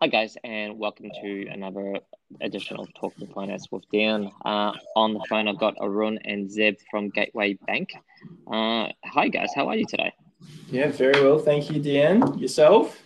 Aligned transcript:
Hi 0.00 0.06
guys, 0.06 0.36
and 0.44 0.78
welcome 0.78 1.10
to 1.22 1.48
another 1.48 1.94
edition 2.40 2.76
of 2.76 2.86
Talking 2.94 3.26
Finance 3.34 3.66
with 3.72 3.82
Dan. 3.92 4.30
Uh, 4.44 4.70
on 4.94 5.12
the 5.12 5.18
phone, 5.28 5.48
I've 5.48 5.58
got 5.58 5.74
Arun 5.80 6.20
and 6.24 6.48
Zeb 6.48 6.76
from 6.88 7.08
Gateway 7.08 7.54
Bank. 7.66 7.94
Uh, 8.46 8.90
hi 9.04 9.26
guys, 9.26 9.48
how 9.56 9.66
are 9.66 9.74
you 9.74 9.84
today? 9.86 10.12
Yeah, 10.70 10.92
very 10.92 11.20
well, 11.20 11.40
thank 11.40 11.68
you, 11.68 11.82
Dan. 11.82 12.38
Yourself? 12.38 13.02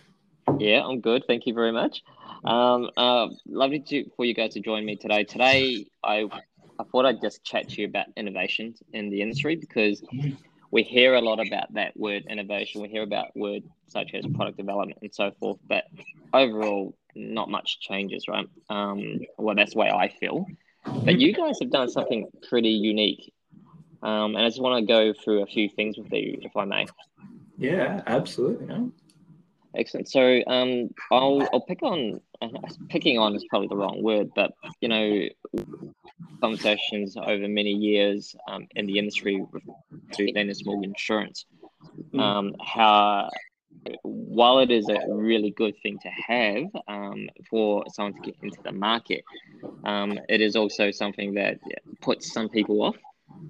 Yeah, 0.59 0.83
I'm 0.85 1.01
good. 1.01 1.23
Thank 1.25 1.47
you 1.47 1.55
very 1.55 1.71
much. 1.71 2.03
Um, 2.45 2.91
uh, 2.95 3.29
lovely 3.47 3.79
to, 3.79 4.05
for 4.15 4.25
you 4.25 4.35
guys 4.35 4.53
to 4.53 4.59
join 4.59 4.85
me 4.85 4.95
today. 4.95 5.23
Today, 5.23 5.87
I 6.03 6.29
I 6.79 6.83
thought 6.91 7.07
I'd 7.07 7.21
just 7.21 7.43
chat 7.43 7.69
to 7.69 7.81
you 7.81 7.87
about 7.87 8.05
innovations 8.17 8.83
in 8.93 9.09
the 9.09 9.19
industry 9.23 9.55
because 9.55 10.03
we 10.73 10.81
hear 10.81 11.13
a 11.13 11.21
lot 11.21 11.39
about 11.39 11.71
that 11.75 11.95
word 11.95 12.25
innovation. 12.27 12.81
We 12.81 12.89
hear 12.89 13.03
about 13.03 13.27
words 13.35 13.67
such 13.87 14.15
as 14.15 14.25
product 14.25 14.57
development 14.57 14.97
and 15.03 15.13
so 15.13 15.29
forth, 15.39 15.59
but 15.69 15.83
overall, 16.33 16.97
not 17.15 17.47
much 17.47 17.79
changes, 17.79 18.25
right? 18.27 18.47
Um, 18.71 19.19
well, 19.37 19.53
that's 19.53 19.73
the 19.73 19.79
way 19.79 19.91
I 19.91 20.09
feel. 20.09 20.47
But 20.83 21.19
you 21.19 21.31
guys 21.31 21.59
have 21.61 21.69
done 21.69 21.89
something 21.89 22.27
pretty 22.49 22.71
unique. 22.71 23.31
Um, 24.01 24.35
and 24.35 24.39
I 24.39 24.47
just 24.49 24.59
want 24.59 24.81
to 24.81 24.87
go 24.91 25.13
through 25.13 25.43
a 25.43 25.45
few 25.45 25.69
things 25.69 25.95
with 25.95 26.11
you, 26.11 26.39
if 26.41 26.57
I 26.57 26.65
may. 26.65 26.87
Yeah, 27.59 28.01
absolutely. 28.07 28.91
Excellent. 29.75 30.07
So 30.09 30.41
um, 30.47 30.89
I'll 31.11 31.47
I'll 31.51 31.61
pick 31.61 31.81
on 31.81 32.19
uh, 32.41 32.47
picking 32.89 33.17
on 33.17 33.35
is 33.35 33.45
probably 33.49 33.67
the 33.67 33.75
wrong 33.75 34.03
word, 34.03 34.29
but 34.35 34.53
you 34.81 34.87
know, 34.87 35.27
conversations 36.41 37.17
over 37.17 37.47
many 37.47 37.71
years 37.71 38.35
um, 38.47 38.67
in 38.75 38.85
the 38.85 38.99
industry 38.99 39.43
to 40.13 40.31
Lenders 40.33 40.63
Mortgage 40.65 40.89
Insurance, 40.89 41.45
hmm. 42.11 42.19
um, 42.19 42.55
how 42.63 43.29
while 44.03 44.59
it 44.59 44.69
is 44.69 44.87
a 44.89 45.13
really 45.13 45.51
good 45.51 45.75
thing 45.81 45.97
to 45.99 46.09
have 46.09 46.63
um, 46.87 47.27
for 47.49 47.83
someone 47.91 48.13
to 48.13 48.21
get 48.21 48.35
into 48.41 48.61
the 48.63 48.71
market, 48.71 49.23
um, 49.83 50.19
it 50.29 50.39
is 50.39 50.55
also 50.55 50.91
something 50.91 51.33
that 51.33 51.57
puts 52.01 52.31
some 52.31 52.47
people 52.47 52.81
off. 52.83 52.97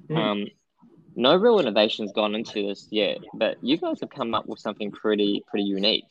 Hmm. 0.08 0.18
Um, 0.18 0.46
no 1.16 1.36
real 1.36 1.60
innovation's 1.60 2.12
gone 2.12 2.34
into 2.34 2.68
this 2.68 2.88
yet, 2.90 3.20
but 3.34 3.58
you 3.62 3.78
guys 3.78 4.00
have 4.00 4.10
come 4.10 4.34
up 4.34 4.48
with 4.48 4.60
something 4.60 4.92
pretty 4.92 5.44
pretty 5.48 5.66
unique. 5.66 6.06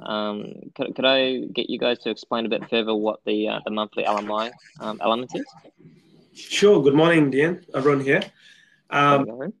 Um, 0.00 0.52
could, 0.74 0.94
could 0.94 1.04
I 1.04 1.40
get 1.52 1.68
you 1.68 1.78
guys 1.78 1.98
to 2.00 2.10
explain 2.10 2.46
a 2.46 2.48
bit 2.48 2.68
further 2.70 2.94
what 2.94 3.20
the 3.24 3.48
uh, 3.48 3.60
the 3.64 3.70
monthly 3.70 4.04
LMI 4.04 4.52
um, 4.80 4.98
element 5.02 5.32
is? 5.34 5.44
Sure. 6.34 6.82
Good 6.82 6.94
morning, 6.94 7.30
Dean. 7.30 7.64
Everyone 7.74 8.00
here. 8.00 8.22
Um, 8.90 9.52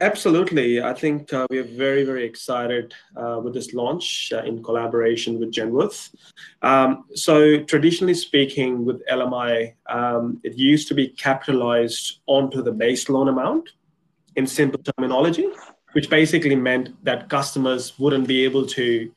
absolutely. 0.00 0.82
I 0.82 0.92
think 0.92 1.32
uh, 1.32 1.46
we 1.48 1.58
are 1.58 1.64
very, 1.64 2.04
very 2.04 2.24
excited 2.24 2.92
uh, 3.16 3.40
with 3.42 3.54
this 3.54 3.72
launch 3.72 4.32
uh, 4.34 4.42
in 4.42 4.62
collaboration 4.62 5.38
with 5.38 5.52
Genworth. 5.52 6.14
Um, 6.62 7.04
so, 7.14 7.62
traditionally 7.62 8.14
speaking, 8.14 8.84
with 8.84 9.06
LMI, 9.06 9.74
um, 9.88 10.40
it 10.42 10.56
used 10.56 10.88
to 10.88 10.94
be 10.94 11.08
capitalized 11.08 12.20
onto 12.26 12.62
the 12.62 12.72
base 12.72 13.08
loan 13.08 13.28
amount 13.28 13.70
in 14.36 14.46
simple 14.46 14.80
terminology, 14.82 15.48
which 15.92 16.10
basically 16.10 16.56
meant 16.56 16.90
that 17.04 17.28
customers 17.28 17.98
wouldn't 17.98 18.26
be 18.26 18.44
able 18.44 18.66
to 18.66 19.10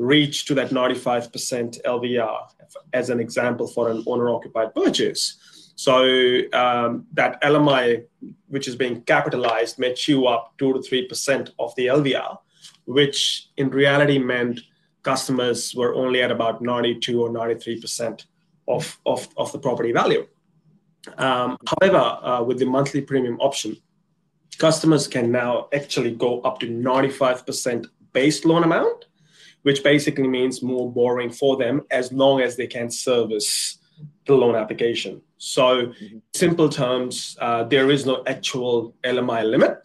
reach 0.00 0.46
to 0.46 0.54
that 0.54 0.70
95% 0.70 1.82
LVR, 1.82 2.48
as 2.94 3.10
an 3.10 3.20
example, 3.20 3.66
for 3.66 3.90
an 3.90 4.02
owner 4.06 4.30
occupied 4.30 4.74
purchase. 4.74 5.72
So 5.76 6.40
um, 6.54 7.06
that 7.12 7.40
LMI, 7.42 8.04
which 8.48 8.66
is 8.66 8.76
being 8.76 9.02
capitalized, 9.02 9.78
may 9.78 9.92
chew 9.92 10.26
up 10.26 10.54
2 10.56 10.72
to 10.72 10.78
3% 10.78 11.50
of 11.58 11.74
the 11.74 11.86
LVR, 11.86 12.38
which 12.86 13.50
in 13.58 13.68
reality 13.68 14.18
meant 14.18 14.60
customers 15.02 15.74
were 15.74 15.94
only 15.94 16.22
at 16.22 16.30
about 16.30 16.62
92 16.62 17.20
or 17.22 17.28
93% 17.28 18.24
of, 18.68 18.98
of, 19.04 19.28
of 19.36 19.52
the 19.52 19.58
property 19.58 19.92
value. 19.92 20.26
Um, 21.18 21.58
however, 21.66 21.98
uh, 21.98 22.42
with 22.42 22.58
the 22.58 22.66
monthly 22.66 23.02
premium 23.02 23.38
option, 23.40 23.76
customers 24.56 25.06
can 25.06 25.30
now 25.30 25.68
actually 25.74 26.14
go 26.14 26.40
up 26.40 26.58
to 26.60 26.66
95% 26.66 27.86
base 28.14 28.46
loan 28.46 28.64
amount 28.64 29.04
which 29.62 29.82
basically 29.82 30.28
means 30.28 30.62
more 30.62 30.90
borrowing 30.90 31.30
for 31.30 31.56
them 31.56 31.82
as 31.90 32.12
long 32.12 32.40
as 32.40 32.56
they 32.56 32.66
can 32.66 32.90
service 32.90 33.78
the 34.26 34.34
loan 34.34 34.54
application. 34.54 35.20
So, 35.38 35.86
mm-hmm. 35.86 36.18
simple 36.34 36.68
terms, 36.68 37.36
uh, 37.40 37.64
there 37.64 37.90
is 37.90 38.06
no 38.06 38.22
actual 38.26 38.94
LMI 39.04 39.44
limit. 39.44 39.78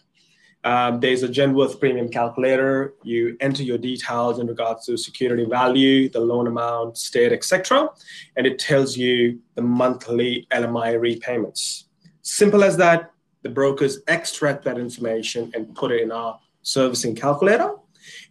Um, 0.64 1.00
there's 1.00 1.22
a 1.22 1.28
Genworth 1.28 1.80
premium 1.80 2.10
calculator. 2.10 2.96
You 3.04 3.38
enter 3.40 3.62
your 3.62 3.78
details 3.78 4.40
in 4.40 4.48
regards 4.48 4.86
to 4.88 4.98
security 4.98 5.46
value, 5.46 6.10
the 6.10 6.20
loan 6.20 6.48
amount, 6.48 6.98
state, 6.98 7.32
etc., 7.32 7.90
and 8.36 8.48
it 8.48 8.58
tells 8.58 8.98
you 8.98 9.40
the 9.54 9.62
monthly 9.62 10.48
LMI 10.52 11.00
repayments. 11.00 11.86
Simple 12.24 12.64
as 12.64 12.78
that. 12.78 13.12
The 13.44 13.50
brokers 13.50 14.00
extract 14.08 14.64
that 14.64 14.80
information 14.80 15.52
and 15.54 15.76
put 15.76 15.92
it 15.92 16.02
in 16.02 16.12
our 16.12 16.40
servicing 16.64 17.16
calculator 17.16 17.76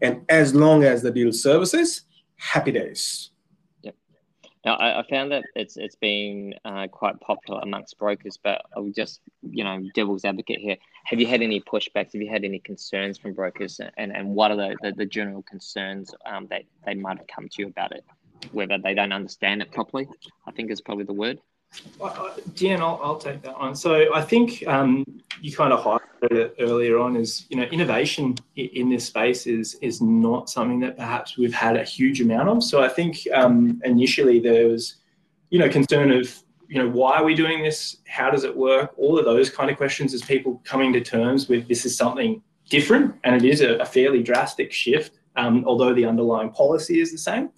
and 0.02 0.22
as 0.28 0.54
long 0.54 0.84
as 0.84 1.02
the 1.02 1.10
deal 1.10 1.32
services, 1.32 2.02
happy 2.36 2.72
days. 2.72 3.30
Yep. 3.82 3.94
Now, 4.64 4.74
I, 4.74 5.00
I 5.00 5.02
found 5.08 5.32
that 5.32 5.44
it's 5.54 5.76
it's 5.76 5.96
been 5.96 6.54
uh, 6.64 6.86
quite 6.88 7.20
popular 7.20 7.60
amongst 7.62 7.98
brokers, 7.98 8.38
but 8.42 8.62
I 8.76 8.80
would 8.80 8.94
just, 8.94 9.20
you 9.42 9.64
know, 9.64 9.82
devil's 9.94 10.24
advocate 10.24 10.60
here. 10.60 10.76
Have 11.04 11.20
you 11.20 11.26
had 11.26 11.42
any 11.42 11.60
pushbacks? 11.60 12.12
Have 12.12 12.22
you 12.22 12.30
had 12.30 12.44
any 12.44 12.60
concerns 12.60 13.18
from 13.18 13.34
brokers? 13.34 13.80
And, 13.96 14.16
and 14.16 14.28
what 14.28 14.50
are 14.50 14.56
the, 14.56 14.76
the, 14.82 14.92
the 14.92 15.06
general 15.06 15.42
concerns 15.42 16.14
um, 16.24 16.46
that 16.48 16.62
they 16.86 16.94
might 16.94 17.18
have 17.18 17.26
come 17.26 17.48
to 17.48 17.62
you 17.62 17.68
about 17.68 17.92
it? 17.92 18.04
Whether 18.52 18.78
they 18.78 18.94
don't 18.94 19.12
understand 19.12 19.62
it 19.62 19.70
properly, 19.70 20.08
I 20.46 20.50
think 20.52 20.70
is 20.70 20.80
probably 20.80 21.04
the 21.04 21.12
word. 21.14 21.40
Dan, 22.54 22.80
I'll, 22.80 23.00
I'll 23.02 23.18
take 23.18 23.42
that 23.42 23.58
one. 23.58 23.74
So 23.74 24.14
I 24.14 24.22
think 24.22 24.66
um, 24.66 25.04
you 25.40 25.52
kind 25.52 25.72
of 25.72 25.80
highlighted 25.80 26.32
it 26.32 26.54
earlier 26.60 26.98
on 26.98 27.16
is, 27.16 27.46
you 27.48 27.56
know, 27.56 27.64
innovation 27.64 28.36
in 28.56 28.88
this 28.88 29.06
space 29.06 29.46
is 29.46 29.74
is 29.82 30.00
not 30.00 30.48
something 30.48 30.80
that 30.80 30.96
perhaps 30.96 31.36
we've 31.36 31.54
had 31.54 31.76
a 31.76 31.84
huge 31.84 32.20
amount 32.20 32.48
of. 32.48 32.62
So 32.62 32.82
I 32.82 32.88
think 32.88 33.26
um, 33.32 33.80
initially 33.84 34.38
there 34.40 34.68
was, 34.68 34.96
you 35.50 35.58
know, 35.58 35.68
concern 35.68 36.10
of, 36.12 36.42
you 36.68 36.82
know, 36.82 36.88
why 36.88 37.18
are 37.18 37.24
we 37.24 37.34
doing 37.34 37.62
this? 37.62 37.98
How 38.06 38.30
does 38.30 38.44
it 38.44 38.56
work? 38.56 38.92
All 38.96 39.18
of 39.18 39.24
those 39.24 39.50
kind 39.50 39.70
of 39.70 39.76
questions 39.76 40.14
as 40.14 40.22
people 40.22 40.60
coming 40.64 40.92
to 40.92 41.00
terms 41.00 41.48
with 41.48 41.68
this 41.68 41.84
is 41.84 41.96
something 41.96 42.42
different 42.70 43.14
and 43.24 43.36
it 43.36 43.44
is 43.44 43.60
a, 43.60 43.76
a 43.76 43.84
fairly 43.84 44.22
drastic 44.22 44.72
shift, 44.72 45.18
um, 45.36 45.64
although 45.66 45.92
the 45.92 46.06
underlying 46.06 46.50
policy 46.50 47.00
is 47.00 47.12
the 47.12 47.18
same. 47.18 47.50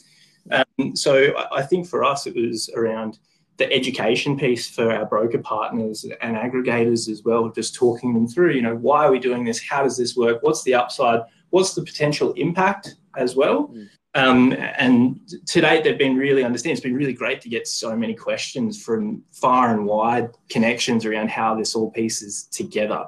Um, 0.51 0.97
so 0.97 1.33
I, 1.37 1.59
I 1.59 1.63
think 1.63 1.87
for 1.87 2.03
us 2.03 2.27
it 2.27 2.35
was 2.35 2.71
around– 2.75 3.19
the 3.57 3.73
education 3.73 4.39
piece 4.39 4.69
for 4.69 4.93
our 4.93 5.07
broker 5.07 5.39
partners 5.39 6.05
and 6.21 6.37
aggregators 6.37 7.09
as 7.09 7.23
well, 7.25 7.49
just 7.49 7.75
talking 7.75 8.13
them 8.13 8.29
through, 8.29 8.53
you 8.53 8.63
know, 8.63 8.77
why 8.77 9.05
are 9.05 9.11
we 9.11 9.19
doing 9.19 9.45
this? 9.45 9.63
How 9.63 9.83
does 9.83 9.97
this 9.97 10.17
work? 10.17 10.43
What's 10.43 10.63
the 10.65 10.75
upside? 10.75 11.21
What's 11.51 11.75
the 11.75 11.83
potential 11.83 12.33
impact 12.33 12.97
as 13.17 13.35
well? 13.35 13.69
Mm. 13.69 13.89
Um, 14.15 14.53
and 14.53 15.21
to 15.47 15.61
date, 15.61 15.85
they've 15.85 15.99
been 15.99 16.17
really 16.17 16.43
understanding. 16.43 16.73
It's 16.73 16.83
been 16.83 16.95
really 16.95 17.13
great 17.13 17.43
to 17.43 17.51
get 17.51 17.69
so 17.69 17.95
many 17.95 18.15
questions 18.15 18.83
from 18.83 19.23
far 19.31 19.73
and 19.75 19.85
wide 19.85 20.31
connections 20.49 21.05
around 21.05 21.29
how 21.29 21.55
this 21.55 21.75
all 21.75 21.91
pieces 21.91 22.45
together. 22.45 23.07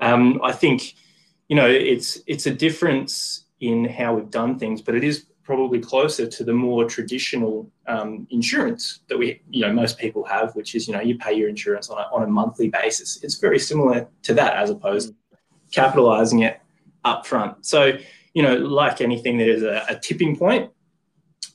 Um, 0.00 0.40
I 0.42 0.52
think, 0.52 0.94
you 1.48 1.56
know, 1.56 1.66
it's 1.66 2.20
it's 2.26 2.46
a 2.46 2.50
difference 2.50 3.46
in 3.60 3.84
how 3.86 4.14
we've 4.14 4.30
done 4.30 4.58
things, 4.58 4.82
but 4.82 4.94
it 4.94 5.04
is 5.04 5.26
probably 5.54 5.80
closer 5.80 6.26
to 6.26 6.44
the 6.44 6.52
more 6.52 6.86
traditional 6.86 7.70
um, 7.86 8.26
insurance 8.30 9.00
that 9.08 9.18
we, 9.18 9.42
you 9.50 9.60
know, 9.60 9.70
most 9.70 9.98
people 9.98 10.24
have, 10.24 10.56
which 10.56 10.74
is, 10.74 10.88
you 10.88 10.94
know, 10.94 11.02
you 11.02 11.18
pay 11.18 11.34
your 11.34 11.50
insurance 11.50 11.90
on 11.90 11.98
a, 11.98 12.06
on 12.14 12.22
a 12.22 12.26
monthly 12.26 12.70
basis. 12.70 13.22
It's 13.22 13.34
very 13.34 13.58
similar 13.58 14.08
to 14.22 14.32
that 14.32 14.56
as 14.56 14.70
opposed 14.70 15.10
to 15.10 15.14
capitalizing 15.70 16.40
it 16.40 16.58
upfront. 17.04 17.56
So, 17.60 17.98
you 18.32 18.42
know, 18.42 18.54
like 18.56 19.02
anything, 19.02 19.36
there 19.36 19.50
is 19.50 19.62
a, 19.62 19.84
a 19.90 19.98
tipping 19.98 20.38
point 20.38 20.70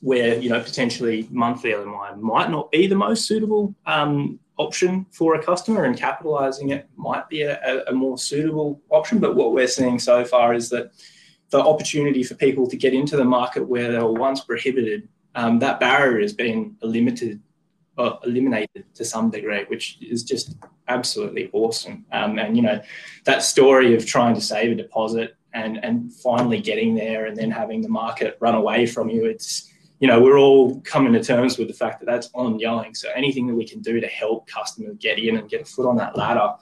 where, 0.00 0.38
you 0.38 0.48
know, 0.48 0.60
potentially 0.60 1.26
monthly 1.32 1.72
LMI 1.72 2.20
might 2.20 2.50
not 2.50 2.70
be 2.70 2.86
the 2.86 2.94
most 2.94 3.26
suitable 3.26 3.74
um, 3.86 4.38
option 4.58 5.06
for 5.10 5.34
a 5.34 5.42
customer 5.42 5.86
and 5.86 5.96
capitalizing 5.96 6.68
it 6.68 6.88
might 6.94 7.28
be 7.28 7.42
a, 7.42 7.84
a 7.86 7.92
more 7.92 8.16
suitable 8.16 8.80
option. 8.90 9.18
But 9.18 9.34
what 9.34 9.54
we're 9.54 9.66
seeing 9.66 9.98
so 9.98 10.24
far 10.24 10.54
is 10.54 10.68
that 10.68 10.92
the 11.50 11.60
opportunity 11.60 12.22
for 12.22 12.34
people 12.34 12.66
to 12.68 12.76
get 12.76 12.94
into 12.94 13.16
the 13.16 13.24
market 13.24 13.66
where 13.66 13.90
they 13.92 13.98
were 13.98 14.12
once 14.12 14.40
prohibited, 14.42 15.08
um, 15.34 15.58
that 15.60 15.80
barrier 15.80 16.20
has 16.20 16.32
been 16.32 16.76
limited, 16.82 17.40
uh, 17.96 18.16
eliminated 18.24 18.84
to 18.94 19.04
some 19.04 19.30
degree, 19.30 19.64
which 19.68 19.98
is 20.00 20.22
just 20.22 20.56
absolutely 20.88 21.50
awesome. 21.52 22.04
Um, 22.12 22.38
and 22.38 22.56
you 22.56 22.62
know, 22.62 22.80
that 23.24 23.42
story 23.42 23.94
of 23.94 24.06
trying 24.06 24.34
to 24.34 24.40
save 24.40 24.72
a 24.72 24.74
deposit 24.74 25.36
and 25.54 25.82
and 25.82 26.12
finally 26.12 26.60
getting 26.60 26.94
there, 26.94 27.26
and 27.26 27.36
then 27.36 27.50
having 27.50 27.80
the 27.80 27.88
market 27.88 28.36
run 28.40 28.54
away 28.54 28.84
from 28.84 29.08
you, 29.08 29.24
it's 29.24 29.72
you 30.00 30.06
know, 30.06 30.20
we're 30.20 30.38
all 30.38 30.80
coming 30.82 31.12
to 31.12 31.22
terms 31.22 31.58
with 31.58 31.66
the 31.66 31.74
fact 31.74 31.98
that 32.00 32.06
that's 32.06 32.30
ongoing. 32.32 32.94
So 32.94 33.08
anything 33.16 33.46
that 33.48 33.54
we 33.54 33.66
can 33.66 33.80
do 33.80 34.00
to 34.00 34.06
help 34.06 34.46
customers 34.46 34.96
get 35.00 35.18
in 35.18 35.36
and 35.36 35.48
get 35.48 35.62
a 35.62 35.64
foot 35.64 35.88
on 35.88 35.96
that 35.96 36.16
ladder 36.16 36.52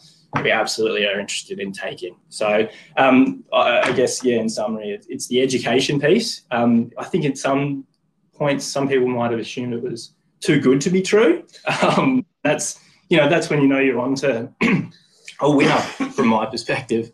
we 0.42 0.50
absolutely 0.50 1.06
are 1.06 1.18
interested 1.18 1.60
in 1.60 1.72
taking. 1.72 2.16
So 2.28 2.68
um, 2.96 3.44
I, 3.52 3.80
I, 3.80 3.92
guess, 3.92 4.22
yeah, 4.24 4.36
in 4.36 4.48
summary, 4.48 4.90
it's, 4.90 5.06
it's 5.06 5.28
the 5.28 5.40
education 5.40 6.00
piece. 6.00 6.42
Um, 6.50 6.90
I 6.98 7.04
think 7.04 7.24
at 7.24 7.38
some 7.38 7.86
points, 8.34 8.64
some 8.64 8.88
people 8.88 9.08
might 9.08 9.30
have 9.30 9.40
assumed 9.40 9.74
it 9.74 9.82
was 9.82 10.14
too 10.40 10.60
good 10.60 10.80
to 10.82 10.90
be 10.90 11.02
true. 11.02 11.44
Um, 11.82 12.24
that's 12.42 12.78
you 13.08 13.16
know 13.16 13.28
that's 13.28 13.50
when 13.50 13.60
you 13.60 13.68
know 13.68 13.80
you're 13.80 13.98
on 13.98 14.14
to 14.16 14.52
a 15.40 15.50
winner 15.50 15.78
from 15.78 16.28
my 16.28 16.46
perspective. 16.46 17.12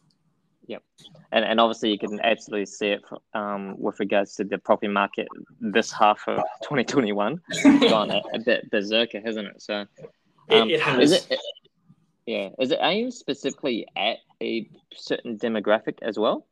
Yep, 0.67 0.83
and 1.33 1.45
and 1.45 1.61
obviously 1.61 1.91
you 1.91 1.99
can 1.99 2.21
absolutely 2.21 2.67
see 2.67 2.89
it 2.89 3.03
um, 3.35 3.75
with 3.79 3.99
regards 4.01 4.35
to 4.37 4.45
the 4.45 4.59
property 4.59 4.89
market 4.89 5.27
this 5.61 5.91
half 5.91 6.23
of 6.29 6.39
2021 6.63 7.41
gone 7.81 8.11
a, 8.11 8.21
a, 8.35 8.39
bit 8.39 8.71
berserker, 8.71 9.21
hasn't 9.25 9.49
it? 9.49 9.63
So, 9.63 9.75
um, 9.81 9.87
it, 10.49 10.73
it 10.73 10.81
has. 10.81 11.13
Is 11.13 11.27
it, 11.31 11.39
yeah, 12.27 12.51
is 12.59 12.71
it 12.71 12.79
aimed 12.81 13.15
specifically 13.15 13.87
at 13.97 14.19
a 14.43 14.69
certain 14.95 15.39
demographic 15.39 15.99
as 16.03 16.19
well? 16.19 16.47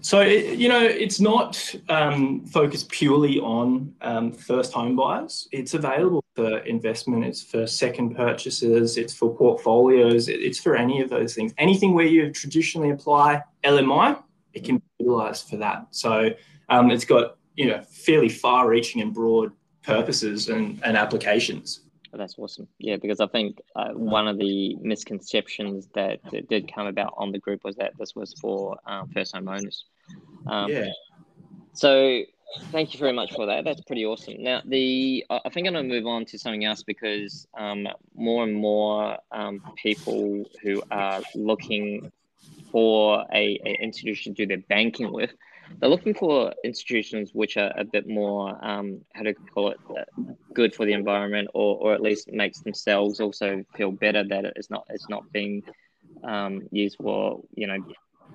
So, 0.00 0.20
you 0.22 0.68
know, 0.68 0.82
it's 0.82 1.20
not 1.20 1.74
um, 1.88 2.44
focused 2.46 2.88
purely 2.90 3.38
on 3.40 3.94
um, 4.00 4.32
first 4.32 4.72
home 4.72 4.96
buyers. 4.96 5.48
It's 5.52 5.74
available 5.74 6.24
for 6.34 6.58
investment, 6.58 7.24
it's 7.24 7.42
for 7.42 7.66
second 7.66 8.16
purchases, 8.16 8.96
it's 8.96 9.14
for 9.14 9.34
portfolios, 9.34 10.28
it's 10.28 10.58
for 10.58 10.76
any 10.76 11.00
of 11.00 11.10
those 11.10 11.34
things. 11.34 11.52
Anything 11.58 11.94
where 11.94 12.06
you 12.06 12.30
traditionally 12.32 12.90
apply 12.90 13.42
LMI, 13.64 14.22
it 14.52 14.64
can 14.64 14.78
be 14.78 14.84
utilized 15.00 15.48
for 15.48 15.56
that. 15.56 15.86
So, 15.90 16.30
um, 16.68 16.90
it's 16.90 17.04
got, 17.04 17.36
you 17.56 17.66
know, 17.66 17.82
fairly 17.82 18.28
far 18.28 18.68
reaching 18.68 19.02
and 19.02 19.12
broad 19.12 19.52
purposes 19.82 20.48
and, 20.48 20.80
and 20.84 20.96
applications. 20.96 21.80
That's 22.12 22.34
awesome. 22.38 22.68
Yeah, 22.78 22.96
because 22.96 23.20
I 23.20 23.26
think 23.26 23.60
uh, 23.74 23.90
one 23.90 24.28
of 24.28 24.38
the 24.38 24.76
misconceptions 24.76 25.88
that, 25.94 26.20
that, 26.30 26.48
did 26.48 26.72
come 26.72 26.86
about 26.86 27.14
on 27.16 27.32
the 27.32 27.38
group 27.38 27.64
was 27.64 27.76
that 27.76 27.92
this 27.98 28.14
was 28.14 28.34
for 28.34 28.78
um, 28.86 29.08
first 29.08 29.34
home 29.34 29.48
owners. 29.48 29.86
Um, 30.46 30.70
yeah. 30.70 30.88
So 31.72 32.22
thank 32.70 32.92
you 32.92 33.00
very 33.00 33.12
much 33.12 33.32
for 33.34 33.46
that. 33.46 33.64
That's 33.64 33.80
pretty 33.82 34.04
awesome. 34.04 34.42
Now, 34.42 34.60
the 34.64 35.24
I 35.30 35.48
think 35.48 35.66
I'm 35.66 35.72
going 35.72 35.88
to 35.88 35.94
move 35.94 36.06
on 36.06 36.26
to 36.26 36.38
something 36.38 36.64
else 36.64 36.82
because 36.82 37.46
um, 37.56 37.88
more 38.14 38.44
and 38.44 38.54
more 38.54 39.16
um, 39.30 39.62
people 39.82 40.44
who 40.62 40.82
are 40.90 41.22
looking 41.34 42.12
for 42.70 43.24
a, 43.32 43.58
a 43.64 43.82
institution 43.82 44.34
to 44.34 44.42
do 44.42 44.46
their 44.46 44.64
banking 44.68 45.12
with 45.12 45.30
they're 45.80 45.90
looking 45.90 46.14
for 46.14 46.52
institutions 46.64 47.30
which 47.32 47.56
are 47.56 47.72
a 47.76 47.84
bit 47.84 48.08
more 48.08 48.56
um, 48.64 49.00
how 49.14 49.22
to 49.22 49.34
call 49.52 49.70
it 49.70 49.80
uh, 49.90 50.32
good 50.54 50.74
for 50.74 50.86
the 50.86 50.92
environment 50.92 51.48
or, 51.54 51.76
or 51.78 51.94
at 51.94 52.00
least 52.00 52.30
makes 52.32 52.60
themselves 52.60 53.20
also 53.20 53.64
feel 53.76 53.90
better 53.90 54.24
that 54.24 54.44
it's 54.56 54.70
not 54.70 54.84
it's 54.90 55.08
not 55.08 55.24
being 55.32 55.62
um, 56.24 56.62
used 56.70 56.96
for 57.00 57.42
you 57.54 57.66
know 57.66 57.78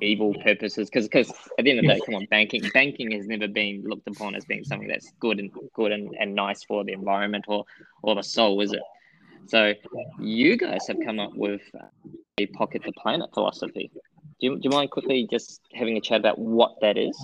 evil 0.02 0.34
purposes. 0.44 0.90
Because 0.90 1.08
because 1.08 1.30
at 1.58 1.66
the 1.66 1.72
end 1.72 1.80
of 1.80 1.86
the 1.86 1.94
day 1.94 2.02
come 2.06 2.16
on 2.16 2.26
banking 2.30 2.62
banking 2.74 3.12
has 3.12 3.28
never 3.28 3.48
been 3.48 3.84
looked 3.86 4.08
upon 4.08 4.36
as 4.36 4.46
being 4.46 4.64
something 4.64 4.88
that's 4.88 5.12
good 5.20 5.40
and 5.40 5.52
good 5.74 5.92
and, 5.92 6.16
and 6.20 6.36
nice 6.36 6.64
for 6.64 6.84
the 6.84 6.94
environment 6.94 7.46
or 7.48 7.66
or 8.04 8.16
the 8.16 8.24
soul 8.24 8.62
is 8.62 8.74
it? 8.74 8.82
So 9.48 9.74
you 10.20 10.58
guys 10.58 10.88
have 10.88 10.98
come 11.06 11.20
up 11.20 11.32
with 11.36 11.62
a 12.40 12.46
pocket 12.48 12.84
the 12.86 12.92
planet 12.94 13.30
philosophy 13.34 13.90
do 14.40 14.48
you, 14.48 14.56
do 14.56 14.62
you 14.64 14.70
mind 14.70 14.92
quickly 14.92 15.28
just 15.30 15.62
having 15.74 15.98
a 15.98 16.02
chat 16.02 16.20
about 16.20 16.38
what 16.38 16.76
that 16.82 16.98
is? 16.98 17.18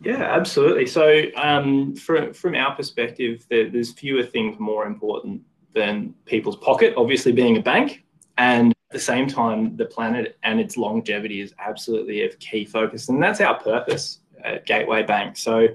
Yeah, 0.00 0.22
absolutely. 0.22 0.86
So, 0.86 1.24
um, 1.36 1.94
from 1.96 2.32
from 2.32 2.54
our 2.54 2.74
perspective, 2.74 3.44
there, 3.50 3.68
there's 3.68 3.92
fewer 3.92 4.22
things 4.22 4.58
more 4.58 4.86
important 4.86 5.42
than 5.74 6.14
people's 6.24 6.56
pocket. 6.56 6.94
Obviously, 6.96 7.32
being 7.32 7.56
a 7.56 7.62
bank, 7.62 8.04
and 8.36 8.70
at 8.70 8.92
the 8.92 9.00
same 9.00 9.26
time, 9.26 9.76
the 9.76 9.84
planet 9.84 10.38
and 10.44 10.60
its 10.60 10.76
longevity 10.76 11.40
is 11.40 11.52
absolutely 11.58 12.22
a 12.22 12.28
key 12.36 12.64
focus, 12.64 13.08
and 13.08 13.20
that's 13.20 13.40
our 13.40 13.58
purpose 13.60 14.20
at 14.44 14.66
Gateway 14.66 15.02
Bank. 15.02 15.36
So, 15.36 15.68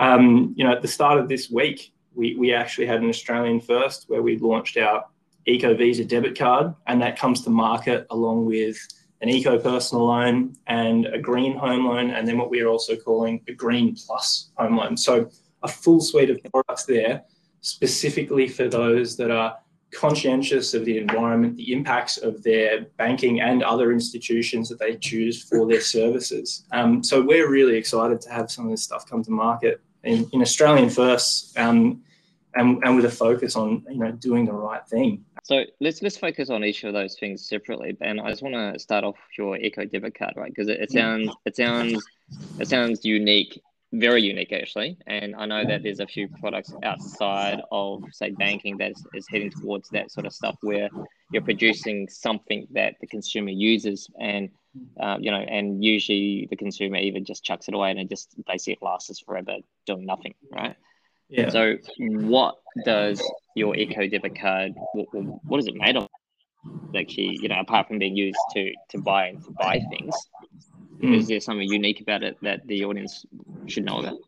um, 0.00 0.52
you 0.56 0.64
know, 0.64 0.72
at 0.72 0.82
the 0.82 0.88
start 0.88 1.18
of 1.18 1.28
this 1.28 1.48
week, 1.48 1.92
we 2.14 2.34
we 2.34 2.52
actually 2.52 2.86
had 2.86 3.02
an 3.02 3.08
Australian 3.08 3.60
first 3.60 4.08
where 4.08 4.22
we 4.22 4.36
launched 4.38 4.78
our 4.78 5.04
Eco 5.46 5.74
Visa 5.74 6.04
debit 6.04 6.36
card, 6.36 6.74
and 6.88 7.00
that 7.02 7.16
comes 7.16 7.42
to 7.42 7.50
market 7.50 8.04
along 8.10 8.46
with 8.46 8.76
an 9.22 9.28
eco 9.28 9.58
personal 9.58 10.06
loan 10.06 10.56
and 10.66 11.06
a 11.06 11.18
green 11.18 11.56
home 11.56 11.86
loan, 11.86 12.10
and 12.10 12.26
then 12.26 12.38
what 12.38 12.50
we 12.50 12.60
are 12.60 12.68
also 12.68 12.96
calling 12.96 13.42
a 13.48 13.52
green 13.52 13.94
plus 13.94 14.50
home 14.56 14.76
loan. 14.76 14.96
So 14.96 15.30
a 15.62 15.68
full 15.68 16.00
suite 16.00 16.30
of 16.30 16.40
products 16.50 16.84
there 16.84 17.22
specifically 17.60 18.48
for 18.48 18.68
those 18.68 19.16
that 19.18 19.30
are 19.30 19.58
conscientious 19.92 20.72
of 20.72 20.84
the 20.84 20.98
environment, 20.98 21.56
the 21.56 21.72
impacts 21.72 22.16
of 22.16 22.42
their 22.42 22.86
banking 22.96 23.40
and 23.40 23.62
other 23.62 23.92
institutions 23.92 24.68
that 24.68 24.78
they 24.78 24.96
choose 24.96 25.42
for 25.42 25.66
their 25.66 25.80
services. 25.80 26.64
Um, 26.70 27.02
so 27.02 27.20
we're 27.20 27.50
really 27.50 27.76
excited 27.76 28.20
to 28.22 28.30
have 28.30 28.50
some 28.50 28.66
of 28.66 28.70
this 28.70 28.82
stuff 28.82 29.04
come 29.08 29.22
to 29.24 29.30
market 29.30 29.80
in, 30.04 30.28
in 30.32 30.42
Australian 30.42 30.88
first 30.90 31.58
um, 31.58 32.02
and, 32.54 32.82
and 32.84 32.96
with 32.96 33.04
a 33.04 33.10
focus 33.10 33.56
on 33.56 33.84
you 33.88 33.98
know 33.98 34.12
doing 34.12 34.44
the 34.46 34.52
right 34.52 34.86
thing. 34.88 35.24
So 35.44 35.64
let's 35.80 36.02
let's 36.02 36.16
focus 36.16 36.50
on 36.50 36.64
each 36.64 36.84
of 36.84 36.92
those 36.92 37.16
things 37.18 37.48
separately. 37.48 37.96
And 38.00 38.20
I 38.20 38.30
just 38.30 38.42
want 38.42 38.54
to 38.54 38.78
start 38.78 39.04
off 39.04 39.16
your 39.38 39.56
Eco 39.56 39.84
debit 39.84 40.14
card, 40.14 40.34
right? 40.36 40.50
Because 40.50 40.68
it, 40.68 40.80
it 40.80 40.90
sounds 40.90 41.30
it 41.44 41.56
sounds 41.56 42.04
it 42.58 42.68
sounds 42.68 43.04
unique, 43.04 43.60
very 43.92 44.22
unique 44.22 44.52
actually. 44.52 44.98
And 45.06 45.34
I 45.34 45.46
know 45.46 45.64
that 45.66 45.82
there's 45.82 46.00
a 46.00 46.06
few 46.06 46.28
products 46.40 46.72
outside 46.82 47.60
of 47.70 48.02
say 48.12 48.30
banking 48.30 48.78
that 48.78 48.92
is, 48.92 49.06
is 49.14 49.26
heading 49.28 49.50
towards 49.50 49.88
that 49.90 50.10
sort 50.10 50.26
of 50.26 50.32
stuff 50.32 50.56
where 50.62 50.88
you're 51.32 51.42
producing 51.42 52.08
something 52.08 52.66
that 52.72 52.96
the 53.00 53.06
consumer 53.06 53.50
uses 53.50 54.08
and 54.20 54.50
uh, 55.00 55.16
you 55.20 55.32
know, 55.32 55.38
and 55.38 55.82
usually 55.84 56.46
the 56.48 56.56
consumer 56.56 56.96
even 56.96 57.24
just 57.24 57.42
chucks 57.42 57.66
it 57.66 57.74
away 57.74 57.90
and 57.90 57.98
it 57.98 58.08
just 58.08 58.36
basically 58.46 58.78
lasts 58.80 59.18
forever 59.20 59.56
doing 59.84 60.06
nothing, 60.06 60.34
right? 60.54 60.76
Yeah. 61.30 61.48
So, 61.48 61.76
what 61.98 62.56
does 62.84 63.22
your 63.54 63.76
Eco 63.76 64.06
debit 64.08 64.38
card? 64.38 64.72
What, 64.94 65.06
what 65.44 65.60
is 65.60 65.66
it 65.66 65.74
made 65.74 65.96
of? 65.96 66.08
Actually, 66.96 67.38
you 67.40 67.48
know, 67.48 67.60
apart 67.60 67.88
from 67.88 67.98
being 67.98 68.16
used 68.16 68.38
to 68.54 68.72
to 68.90 68.98
buy 68.98 69.32
to 69.32 69.50
buy 69.58 69.80
things, 69.90 70.14
mm. 70.98 71.16
is 71.16 71.28
there 71.28 71.40
something 71.40 71.68
unique 71.68 72.00
about 72.00 72.22
it 72.22 72.36
that 72.42 72.66
the 72.66 72.84
audience 72.84 73.24
should 73.66 73.84
know 73.84 74.00
about? 74.00 74.18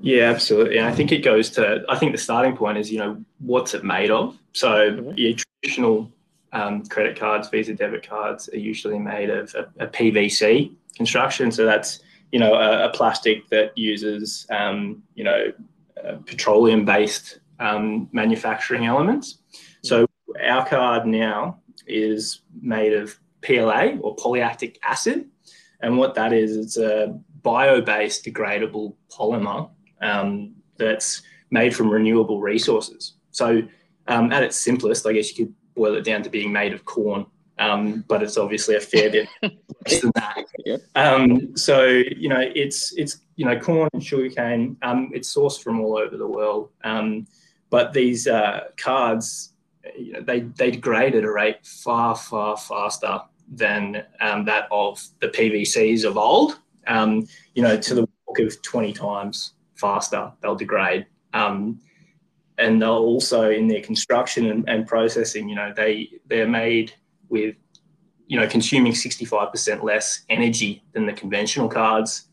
Yeah, 0.00 0.24
absolutely. 0.24 0.78
And 0.78 0.86
I 0.86 0.92
think 0.92 1.10
it 1.10 1.24
goes 1.24 1.50
to 1.50 1.84
I 1.88 1.96
think 1.96 2.12
the 2.12 2.18
starting 2.18 2.56
point 2.56 2.78
is 2.78 2.92
you 2.92 2.98
know 2.98 3.24
what's 3.38 3.74
it 3.74 3.84
made 3.84 4.10
of. 4.10 4.38
So 4.52 4.68
mm-hmm. 4.68 5.12
your 5.16 5.34
traditional 5.34 6.12
um, 6.52 6.84
credit 6.86 7.18
cards, 7.18 7.48
Visa 7.48 7.74
debit 7.74 8.06
cards 8.06 8.48
are 8.50 8.58
usually 8.58 8.98
made 8.98 9.30
of 9.30 9.54
a, 9.54 9.84
a 9.84 9.86
PVC 9.88 10.74
construction. 10.94 11.50
So 11.50 11.64
that's 11.64 12.00
you 12.30 12.38
know 12.38 12.54
a, 12.54 12.88
a 12.88 12.90
plastic 12.90 13.48
that 13.48 13.76
uses 13.76 14.46
um, 14.50 15.02
you 15.14 15.24
know 15.24 15.52
uh, 16.06 16.16
petroleum 16.26 16.84
based 16.84 17.40
um, 17.60 18.08
manufacturing 18.12 18.86
elements. 18.86 19.38
So 19.82 20.06
our 20.42 20.66
card 20.66 21.06
now 21.06 21.60
is 21.86 22.42
made 22.60 22.92
of 22.92 23.18
PLA 23.42 23.96
or 24.00 24.16
polylactic 24.16 24.76
acid. 24.82 25.28
And 25.80 25.98
what 25.98 26.14
that 26.14 26.32
is, 26.32 26.56
it's 26.56 26.76
a 26.76 27.18
bio 27.42 27.80
based 27.80 28.24
degradable 28.24 28.94
polymer 29.10 29.70
um, 30.00 30.54
that's 30.78 31.22
made 31.50 31.74
from 31.74 31.90
renewable 31.90 32.40
resources. 32.40 33.14
So, 33.30 33.62
um, 34.08 34.32
at 34.32 34.42
its 34.42 34.56
simplest, 34.56 35.06
I 35.06 35.12
guess 35.12 35.36
you 35.36 35.46
could 35.46 35.54
boil 35.74 35.94
it 35.94 36.04
down 36.04 36.22
to 36.22 36.30
being 36.30 36.52
made 36.52 36.72
of 36.72 36.84
corn, 36.84 37.26
um, 37.58 38.04
but 38.08 38.22
it's 38.22 38.36
obviously 38.36 38.76
a 38.76 38.80
fair 38.80 39.10
bit 39.10 39.28
less 39.42 40.00
than 40.00 40.12
that. 40.14 40.44
Yep. 40.64 40.80
Um, 40.94 41.56
so 41.56 41.84
you 41.84 42.28
know, 42.28 42.40
it's 42.40 42.92
it's 42.96 43.18
you 43.36 43.44
know 43.44 43.58
corn 43.58 43.88
and 43.92 44.02
sugarcane. 44.02 44.76
Um, 44.82 45.10
it's 45.12 45.34
sourced 45.34 45.62
from 45.62 45.80
all 45.80 45.96
over 45.96 46.16
the 46.16 46.26
world, 46.26 46.70
um, 46.84 47.26
but 47.70 47.92
these 47.92 48.26
uh, 48.26 48.68
cards, 48.76 49.52
you 49.96 50.12
know, 50.12 50.20
they 50.22 50.40
they 50.40 50.70
degrade 50.70 51.14
at 51.14 51.24
a 51.24 51.30
rate 51.30 51.64
far 51.66 52.16
far 52.16 52.56
faster 52.56 53.20
than 53.48 54.04
um, 54.20 54.44
that 54.46 54.66
of 54.70 55.02
the 55.20 55.28
PVCs 55.28 56.04
of 56.04 56.16
old. 56.16 56.58
Um, 56.86 57.26
you 57.54 57.62
know, 57.62 57.76
to 57.76 57.94
the 57.94 58.08
walk 58.26 58.38
of 58.40 58.60
twenty 58.62 58.92
times 58.92 59.54
faster 59.74 60.32
they'll 60.40 60.54
degrade. 60.54 61.06
Um, 61.34 61.80
and 62.58 62.80
they'll 62.80 62.90
also 62.90 63.50
in 63.50 63.66
their 63.66 63.80
construction 63.80 64.50
and, 64.50 64.68
and 64.68 64.86
processing, 64.86 65.48
you 65.48 65.56
know, 65.56 65.72
they 65.74 66.10
they're 66.26 66.48
made 66.48 66.92
with 67.32 67.56
you 68.28 68.38
know 68.38 68.46
consuming 68.46 68.92
65% 68.92 69.82
less 69.82 70.22
energy 70.28 70.84
than 70.92 71.06
the 71.06 71.12
conventional 71.12 71.68
cards 71.68 72.28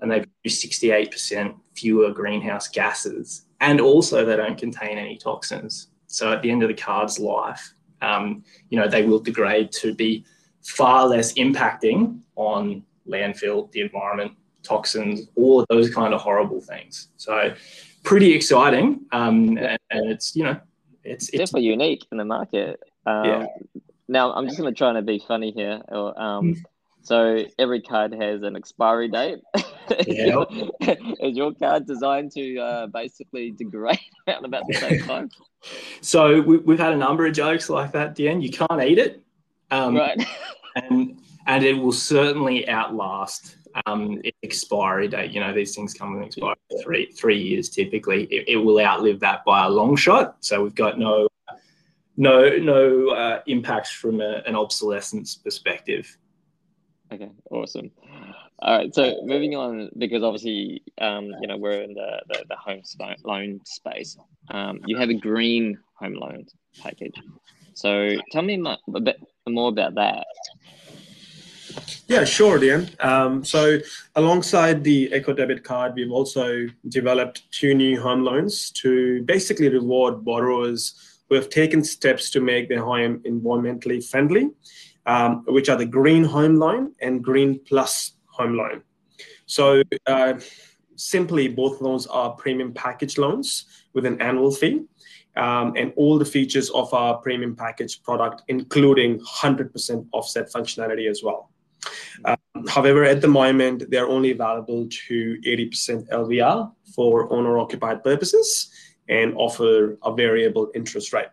and 0.00 0.10
they 0.10 0.20
produce 0.20 0.64
68% 0.64 1.54
fewer 1.74 2.12
greenhouse 2.12 2.68
gases. 2.68 3.46
And 3.60 3.80
also 3.80 4.24
they 4.24 4.36
don't 4.36 4.58
contain 4.58 4.98
any 4.98 5.16
toxins. 5.16 5.88
So 6.08 6.32
at 6.32 6.42
the 6.42 6.50
end 6.50 6.62
of 6.62 6.68
the 6.68 6.74
card's 6.74 7.18
life 7.18 7.74
um, 8.00 8.44
you 8.70 8.78
know 8.78 8.88
they 8.88 9.02
will 9.02 9.18
degrade 9.18 9.72
to 9.72 9.94
be 9.94 10.24
far 10.62 11.06
less 11.06 11.34
impacting 11.34 12.20
on 12.36 12.82
landfill 13.06 13.70
the 13.72 13.80
environment 13.80 14.32
toxins 14.62 15.28
all 15.36 15.60
of 15.60 15.66
those 15.68 15.92
kind 15.92 16.14
of 16.14 16.20
horrible 16.20 16.60
things. 16.60 17.08
So 17.16 17.54
pretty 18.02 18.32
exciting 18.32 19.06
um, 19.12 19.58
and, 19.58 19.78
and, 19.90 20.10
it's 20.10 20.36
you 20.36 20.44
know 20.44 20.58
it's, 21.02 21.28
it's 21.28 21.38
definitely 21.38 21.68
unique 21.68 22.06
in 22.12 22.18
the 22.18 22.24
market. 22.24 22.80
Um, 23.06 23.24
yeah 23.24 23.46
now 24.08 24.32
I'm 24.32 24.46
just 24.46 24.58
going 24.58 24.72
to 24.72 24.76
try 24.76 24.96
and 24.96 25.06
be 25.06 25.22
funny 25.26 25.52
here. 25.52 25.80
Or, 25.88 26.20
um, 26.20 26.54
mm. 26.54 26.62
So 27.04 27.44
every 27.58 27.82
card 27.82 28.14
has 28.14 28.42
an 28.42 28.56
expiry 28.56 29.08
date. 29.08 29.40
Yeah. 30.06 30.44
is 31.20 31.36
your 31.36 31.52
card 31.52 31.86
designed 31.86 32.32
to 32.32 32.58
uh, 32.58 32.86
basically 32.86 33.50
degrade 33.50 33.98
around 34.28 34.46
about 34.46 34.64
the 34.66 34.74
same 34.74 35.00
time? 35.00 35.30
So 36.02 36.42
we, 36.42 36.58
we've 36.58 36.78
had 36.78 36.92
a 36.92 36.96
number 36.96 37.24
of 37.26 37.32
jokes 37.32 37.70
like 37.70 37.90
that, 37.92 38.14
Dan. 38.14 38.42
You 38.42 38.50
can't 38.50 38.82
eat 38.82 38.98
it, 38.98 39.22
um, 39.70 39.96
right. 39.96 40.22
and 40.76 41.18
and 41.46 41.64
it 41.64 41.72
will 41.72 41.90
certainly 41.90 42.68
outlast 42.68 43.56
um, 43.86 44.20
its 44.24 44.36
expiry 44.42 45.08
date. 45.08 45.30
You 45.30 45.40
know, 45.40 45.54
these 45.54 45.74
things 45.74 45.94
come 45.94 46.18
with 46.18 46.26
expiry 46.26 46.56
three 46.82 47.06
three 47.12 47.40
years 47.40 47.70
typically. 47.70 48.24
It, 48.24 48.44
it 48.46 48.56
will 48.58 48.78
outlive 48.78 49.20
that 49.20 49.42
by 49.46 49.64
a 49.64 49.70
long 49.70 49.96
shot. 49.96 50.36
So 50.40 50.62
we've 50.62 50.74
got 50.74 50.98
no 50.98 51.28
no 52.16 52.56
no 52.58 53.08
uh, 53.08 53.40
impacts 53.46 53.90
from 53.90 54.20
a, 54.20 54.42
an 54.46 54.54
obsolescence 54.56 55.34
perspective. 55.36 56.16
Okay, 57.12 57.30
awesome. 57.50 57.90
All 58.60 58.78
right, 58.78 58.94
so 58.94 59.20
moving 59.24 59.54
on 59.56 59.90
because 59.98 60.22
obviously, 60.22 60.82
um, 61.00 61.32
you 61.40 61.48
know, 61.48 61.56
we're 61.56 61.82
in 61.82 61.94
the 61.94 62.22
the, 62.28 62.44
the 62.48 62.56
home 62.56 62.80
sp- 62.86 63.20
loan 63.24 63.60
space. 63.64 64.16
Um, 64.50 64.80
you 64.86 64.96
have 64.96 65.10
a 65.10 65.14
green 65.14 65.78
home 65.94 66.14
loan 66.14 66.46
package. 66.80 67.14
So 67.74 68.12
tell 68.30 68.42
me 68.42 68.62
a 68.94 69.00
bit 69.00 69.20
more 69.48 69.68
about 69.68 69.94
that. 69.96 70.26
Yeah, 72.06 72.24
sure, 72.24 72.58
Dan. 72.58 72.90
Um, 73.00 73.44
so 73.44 73.78
alongside 74.14 74.84
the 74.84 75.10
Eco 75.12 75.32
Debit 75.32 75.64
card, 75.64 75.94
we've 75.94 76.12
also 76.12 76.66
developed 76.88 77.50
two 77.50 77.74
new 77.74 78.00
home 78.00 78.22
loans 78.22 78.70
to 78.72 79.22
basically 79.24 79.68
reward 79.68 80.24
borrowers 80.24 81.13
who 81.34 81.40
have 81.40 81.50
taken 81.50 81.82
steps 81.82 82.30
to 82.30 82.40
make 82.40 82.68
the 82.68 82.76
home 82.76 83.18
environmentally 83.26 83.98
friendly, 84.08 84.50
um, 85.06 85.42
which 85.48 85.68
are 85.68 85.76
the 85.76 85.84
Green 85.84 86.22
Home 86.22 86.56
Loan 86.60 86.92
and 87.00 87.24
Green 87.24 87.58
Plus 87.66 88.12
Home 88.36 88.56
Loan. 88.56 88.82
So 89.46 89.82
uh, 90.06 90.34
simply, 90.94 91.48
both 91.48 91.80
loans 91.80 92.06
are 92.06 92.30
premium 92.34 92.72
package 92.72 93.18
loans 93.18 93.66
with 93.94 94.06
an 94.06 94.22
annual 94.22 94.52
fee. 94.52 94.84
Um, 95.36 95.72
and 95.76 95.92
all 95.96 96.16
the 96.20 96.24
features 96.24 96.70
of 96.70 96.94
our 96.94 97.18
premium 97.18 97.56
package 97.56 98.00
product, 98.04 98.42
including 98.46 99.18
100% 99.18 100.06
offset 100.12 100.52
functionality 100.52 101.10
as 101.10 101.24
well. 101.24 101.50
Um, 102.24 102.36
however, 102.68 103.02
at 103.02 103.20
the 103.20 103.26
moment, 103.26 103.90
they're 103.90 104.06
only 104.06 104.30
available 104.30 104.86
to 105.08 105.40
80% 105.44 106.08
LVR 106.10 106.72
for 106.94 107.32
owner 107.32 107.58
occupied 107.58 108.04
purposes 108.04 108.70
and 109.08 109.34
offer 109.36 109.98
a 110.02 110.14
variable 110.14 110.70
interest 110.74 111.12
rate. 111.12 111.28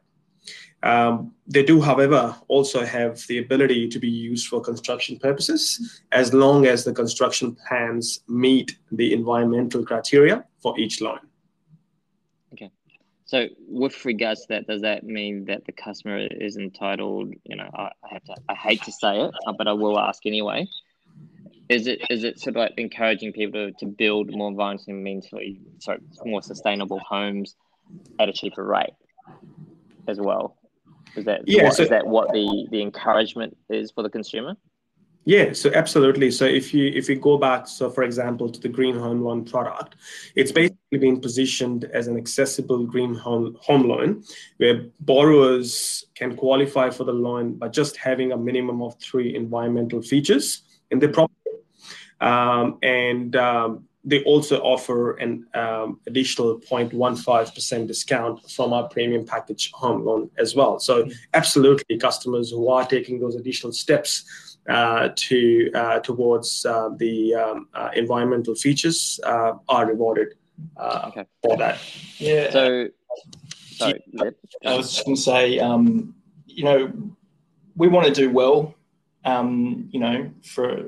Um, 0.83 1.33
they 1.45 1.63
do, 1.63 1.79
however, 1.79 2.35
also 2.47 2.83
have 2.83 3.19
the 3.27 3.37
ability 3.37 3.87
to 3.89 3.99
be 3.99 4.09
used 4.09 4.47
for 4.47 4.61
construction 4.61 5.19
purposes 5.19 6.01
as 6.11 6.33
long 6.33 6.65
as 6.65 6.83
the 6.83 6.93
construction 6.93 7.55
plans 7.67 8.21
meet 8.27 8.77
the 8.91 9.13
environmental 9.13 9.85
criteria 9.85 10.43
for 10.59 10.77
each 10.79 10.99
loan. 10.99 11.19
Okay. 12.53 12.71
So, 13.25 13.47
with 13.67 14.03
regards 14.05 14.41
to 14.41 14.47
that, 14.49 14.67
does 14.67 14.81
that 14.81 15.03
mean 15.03 15.45
that 15.45 15.65
the 15.65 15.71
customer 15.71 16.27
is 16.31 16.57
entitled? 16.57 17.31
You 17.43 17.57
know, 17.57 17.69
I, 17.75 17.91
have 18.09 18.23
to. 18.23 18.35
I 18.49 18.55
hate 18.55 18.81
to 18.83 18.91
say 18.91 19.21
it, 19.21 19.31
but 19.57 19.67
I 19.67 19.73
will 19.73 19.99
ask 19.99 20.25
anyway. 20.25 20.67
Is 21.71 21.87
it 21.87 22.01
is 22.09 22.25
it 22.25 22.37
sort 22.37 22.57
of 22.57 22.59
like 22.59 22.73
encouraging 22.75 23.31
people 23.31 23.67
to, 23.67 23.71
to 23.79 23.85
build 23.85 24.29
more 24.35 24.51
environmentally, 24.51 25.61
sorry, 25.79 25.99
more 26.25 26.41
sustainable 26.41 26.99
homes 26.99 27.55
at 28.19 28.27
a 28.27 28.33
cheaper 28.33 28.65
rate 28.65 28.89
as 30.05 30.19
well? 30.19 30.57
Is 31.15 31.23
that 31.25 31.41
yeah, 31.45 31.63
what, 31.63 31.75
so, 31.75 31.83
is 31.83 31.89
that 31.89 32.05
what 32.05 32.33
the 32.33 32.67
the 32.71 32.81
encouragement 32.81 33.55
is 33.69 33.89
for 33.89 34.03
the 34.03 34.09
consumer? 34.09 34.57
Yeah, 35.23 35.53
so 35.53 35.71
absolutely. 35.73 36.29
So 36.31 36.43
if 36.43 36.73
you 36.73 36.91
if 36.93 37.07
you 37.07 37.15
go 37.15 37.37
back, 37.37 37.67
so 37.67 37.89
for 37.89 38.03
example, 38.03 38.49
to 38.49 38.59
the 38.59 38.67
green 38.67 38.95
home 38.95 39.21
loan 39.21 39.45
product, 39.45 39.95
it's 40.35 40.51
basically 40.51 40.97
been 40.97 41.21
positioned 41.21 41.85
as 41.85 42.07
an 42.07 42.17
accessible 42.17 42.85
green 42.85 43.15
home 43.15 43.57
home 43.61 43.87
loan, 43.87 44.23
where 44.57 44.87
borrowers 44.99 46.03
can 46.15 46.35
qualify 46.35 46.89
for 46.89 47.05
the 47.05 47.13
loan 47.13 47.53
by 47.53 47.69
just 47.69 47.95
having 47.95 48.33
a 48.33 48.37
minimum 48.37 48.81
of 48.81 48.99
three 48.99 49.35
environmental 49.35 50.01
features 50.01 50.63
in 50.91 50.99
their 50.99 51.09
property, 51.09 51.40
um, 52.21 52.77
and 52.81 53.35
um, 53.35 53.85
they 54.03 54.23
also 54.23 54.59
offer 54.61 55.17
an 55.17 55.45
um, 55.53 55.99
additional 56.07 56.59
0.15% 56.59 57.87
discount 57.87 58.49
from 58.49 58.73
our 58.73 58.87
premium 58.87 59.25
package 59.25 59.71
home 59.73 60.03
loan 60.03 60.29
as 60.37 60.55
well. 60.55 60.79
So 60.79 61.07
absolutely, 61.33 61.97
customers 61.97 62.49
who 62.49 62.69
are 62.69 62.85
taking 62.85 63.19
those 63.19 63.35
additional 63.35 63.73
steps 63.73 64.57
uh, 64.69 65.09
to 65.15 65.71
uh, 65.73 65.99
towards 65.99 66.65
uh, 66.65 66.89
the 66.97 67.35
um, 67.35 67.67
uh, 67.73 67.89
environmental 67.95 68.55
features 68.55 69.19
uh, 69.23 69.53
are 69.69 69.85
rewarded 69.87 70.35
uh, 70.77 71.05
okay. 71.07 71.25
for 71.43 71.57
that. 71.57 71.79
Yeah. 72.17 72.51
So, 72.51 72.87
sorry. 73.71 74.03
I 74.65 74.77
was 74.77 74.93
just 74.93 75.05
going 75.05 75.15
to 75.15 75.21
say, 75.21 75.59
um, 75.59 76.15
you 76.45 76.63
know, 76.63 76.91
we 77.75 77.87
want 77.87 78.07
to 78.07 78.13
do 78.13 78.29
well. 78.29 78.75
Um, 79.23 79.87
you 79.91 79.99
know, 79.99 80.31
for 80.43 80.85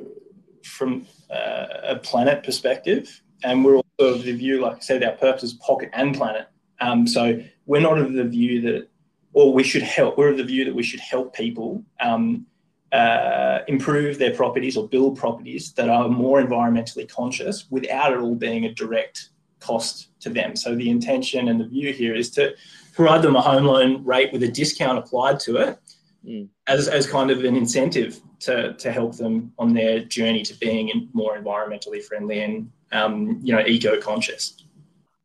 from 0.64 1.06
uh, 1.30 1.66
a 1.84 1.96
planet 1.98 2.44
perspective, 2.44 3.22
and 3.44 3.64
we're 3.64 3.76
also 3.76 4.16
of 4.16 4.24
the 4.24 4.34
view, 4.34 4.62
like 4.62 4.78
I 4.78 4.80
said, 4.80 5.04
our 5.04 5.14
purpose 5.14 5.44
is 5.44 5.54
pocket 5.54 5.90
and 5.94 6.16
planet. 6.16 6.48
Um, 6.80 7.08
so 7.08 7.42
we're 7.66 7.82
not 7.82 7.98
of 7.98 8.14
the 8.14 8.24
view 8.24 8.62
that, 8.62 8.88
or 9.34 9.54
we 9.54 9.64
should 9.64 9.84
help. 9.84 10.18
We're 10.18 10.30
of 10.30 10.38
the 10.38 10.44
view 10.44 10.66
that 10.66 10.76
we 10.76 10.84
should 10.84 11.00
help 11.00 11.36
people 11.36 11.84
um, 12.00 12.46
uh, 12.92 13.60
improve 13.68 14.20
their 14.20 14.34
properties 14.34 14.78
or 14.78 14.88
build 14.88 15.18
properties 15.18 15.74
that 15.74 15.90
are 15.90 16.08
more 16.08 16.42
environmentally 16.42 17.10
conscious 17.10 17.66
without 17.70 18.14
it 18.14 18.20
all 18.20 18.36
being 18.36 18.66
a 18.66 18.74
direct 18.74 19.30
cost 19.60 20.10
to 20.20 20.30
them. 20.30 20.56
So 20.56 20.76
the 20.76 20.90
intention 20.90 21.48
and 21.48 21.60
the 21.60 21.68
view 21.68 21.94
here 21.94 22.14
is 22.14 22.30
to 22.32 22.54
provide 22.94 23.22
them 23.22 23.36
a 23.36 23.42
home 23.42 23.66
loan 23.66 24.04
rate 24.04 24.32
with 24.32 24.44
a 24.44 24.48
discount 24.48 25.00
applied 25.00 25.40
to 25.42 25.58
it 25.58 25.80
mm. 26.26 26.48
as, 26.68 26.88
as 26.88 27.08
kind 27.08 27.32
of 27.32 27.44
an 27.44 27.56
incentive 27.56 28.22
to, 28.46 28.74
to 28.74 28.92
help 28.92 29.16
them 29.16 29.54
on 29.58 29.74
their 29.74 30.04
journey 30.04 30.44
to 30.44 30.54
being 30.56 31.10
more 31.14 31.38
environmentally 31.38 32.04
friendly 32.04 32.42
and 32.42 32.72
um, 32.92 33.40
you 33.44 33.54
know 33.54 33.64
eco-conscious. 33.66 34.64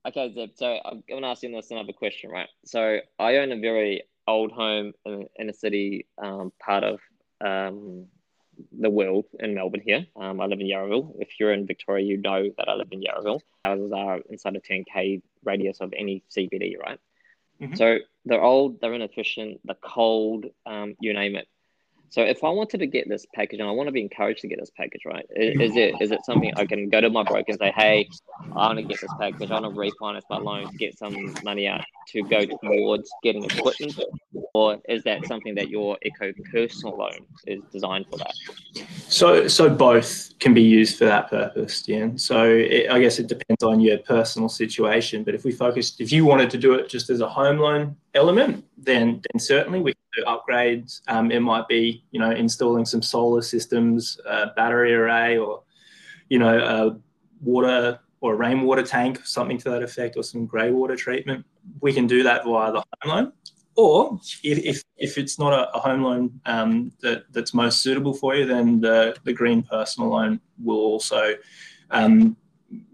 Okay, 0.07 0.33
Zeb. 0.33 0.51
So 0.55 0.79
I'm 0.85 1.03
going 1.09 1.23
to 1.23 1.29
ask 1.29 1.43
you 1.43 1.51
this 1.53 1.71
another 1.71 1.93
question, 1.93 2.31
right? 2.31 2.49
So 2.65 2.99
I 3.19 3.37
own 3.37 3.53
a 3.53 3.61
very 3.61 4.05
old 4.27 4.53
home 4.53 4.93
in, 5.05 5.27
in 5.37 5.51
a 5.51 5.53
city 5.53 6.07
um, 6.17 6.53
part 6.61 6.85
of 6.85 7.01
um, 7.45 8.07
the 8.79 8.91
world 8.91 9.27
in 9.39 9.55
Melbourne 9.55 9.83
here. 9.85 10.07
Um, 10.17 10.41
I 10.41 10.47
live 10.47 10.61
in 10.61 10.67
Yarraville. 10.67 11.15
If 11.19 11.39
you're 11.39 11.53
in 11.53 11.67
Victoria, 11.67 12.07
you 12.07 12.17
know 12.17 12.49
that 12.57 12.69
I 12.69 12.75
live 12.75 12.89
in 12.91 13.03
Yarraville. 13.03 13.41
Houses 13.65 13.93
are 13.93 14.21
inside 14.31 14.57
a 14.57 14.61
10k 14.61 15.23
radius 15.45 15.81
of 15.81 15.93
any 15.97 16.23
CBD, 16.35 16.79
right? 16.79 16.99
Mm-hmm. 17.61 17.75
So 17.75 17.99
they're 18.25 18.43
old, 18.43 18.81
they're 18.81 18.95
inefficient, 18.95 19.61
they're 19.65 19.77
cold, 19.83 20.47
um, 20.65 20.95
you 21.01 21.13
name 21.13 21.37
it. 21.37 21.49
So 22.11 22.23
if 22.23 22.43
I 22.43 22.49
wanted 22.49 22.79
to 22.79 22.87
get 22.87 23.09
this 23.09 23.27
package 23.35 23.61
and 23.61 23.69
I 23.69 23.73
want 23.73 23.88
to 23.88 23.93
be 23.93 24.00
encouraged 24.00 24.41
to 24.41 24.49
get 24.49 24.59
this 24.59 24.71
package, 24.77 25.03
right? 25.05 25.27
Is, 25.37 25.50
mm-hmm. 25.50 25.61
is, 25.61 25.77
it 25.77 25.95
is 26.00 26.11
it 26.11 26.25
something 26.25 26.53
I 26.57 26.67
can 26.67 26.88
go 26.88 27.00
to 27.00 27.11
my 27.11 27.23
broker 27.23 27.45
and 27.49 27.59
say, 27.59 27.73
hey, 27.77 28.09
I 28.53 28.67
want 28.67 28.79
to 28.79 28.83
get 28.83 29.00
this 29.00 29.11
package, 29.21 29.50
I 29.50 29.61
want 29.61 29.75
to 29.75 29.81
refinance 29.81 30.23
my 30.31 30.38
loan 30.38 30.71
to 30.71 30.77
get 30.77 30.99
some 30.99 31.35
money 31.45 31.69
out 31.69 31.85
to 32.09 32.23
go 32.23 32.45
towards 32.62 33.11
getting 33.23 33.45
equipment, 33.45 33.99
or 34.55 34.79
is 34.88 35.03
that 35.05 35.27
something 35.27 35.55
that 35.57 35.69
your 35.69 35.99
Eco 36.03 36.33
personal 36.50 36.97
loan 36.97 37.27
is 37.47 37.61
designed 37.73 38.07
for 38.11 38.19
that? 38.19 38.35
So 39.09 39.47
so 39.49 39.69
both 39.69 40.38
can 40.38 40.55
be 40.55 40.62
used 40.62 40.99
for 40.99 41.05
that 41.05 41.29
purpose, 41.29 41.83
Dan. 41.83 42.17
So 42.17 42.45
it, 42.45 42.91
I 42.91 43.00
guess 43.00 43.19
it 43.19 43.27
depends 43.27 43.62
on 43.62 43.81
your 43.81 43.99
personal 43.99 44.49
situation. 44.49 45.25
But 45.25 45.35
if 45.35 45.45
we 45.45 45.53
focused, 45.53 46.00
if 46.00 46.12
you 46.12 46.25
wanted 46.25 46.50
to 46.50 46.59
do 46.59 46.75
it 46.75 46.88
just 46.88 47.11
as 47.11 47.21
a 47.21 47.29
home 47.29 47.59
loan 47.59 47.97
element, 48.15 48.65
then 48.80 49.20
then 49.30 49.40
certainly 49.40 49.80
we 49.80 49.92
can 49.92 50.02
do 50.16 50.25
upgrades. 50.25 51.00
Um, 51.08 51.30
it 51.30 51.40
might 51.40 51.68
be 51.68 52.04
you 52.11 52.20
know 52.20 52.30
installing 52.30 52.85
some 52.85 53.02
solar 53.02 53.42
systems, 53.42 54.18
a 54.26 54.49
battery 54.56 54.94
array, 54.94 55.38
or 55.38 55.62
you 56.28 56.38
know 56.38 56.58
a 56.58 56.99
water 57.40 57.99
or 58.20 58.35
a 58.35 58.37
rainwater 58.37 58.82
tank, 58.82 59.20
something 59.25 59.58
to 59.58 59.70
that 59.70 59.82
effect, 59.82 60.16
or 60.16 60.23
some 60.23 60.47
grey 60.47 60.70
water 60.70 60.97
treatment. 60.97 61.44
We 61.80 61.92
can 61.92 62.06
do 62.06 62.23
that 62.25 62.44
via 62.44 62.73
the 62.73 62.82
home 63.02 63.14
loan. 63.16 63.32
Or 63.76 64.18
if, 64.42 64.58
if, 64.58 64.82
if 64.97 65.18
it's 65.18 65.38
not 65.38 65.52
a, 65.52 65.70
a 65.73 65.78
home 65.78 66.02
loan 66.02 66.40
um, 66.47 66.90
that, 67.00 67.32
that's 67.32 67.54
most 67.54 67.80
suitable 67.80 68.12
for 68.12 68.35
you, 68.35 68.44
then 68.44 68.80
the, 68.80 69.16
the 69.23 69.32
green 69.32 69.62
personal 69.62 70.11
loan 70.11 70.40
will 70.61 70.80
also 70.80 71.35
um, 71.92 72.37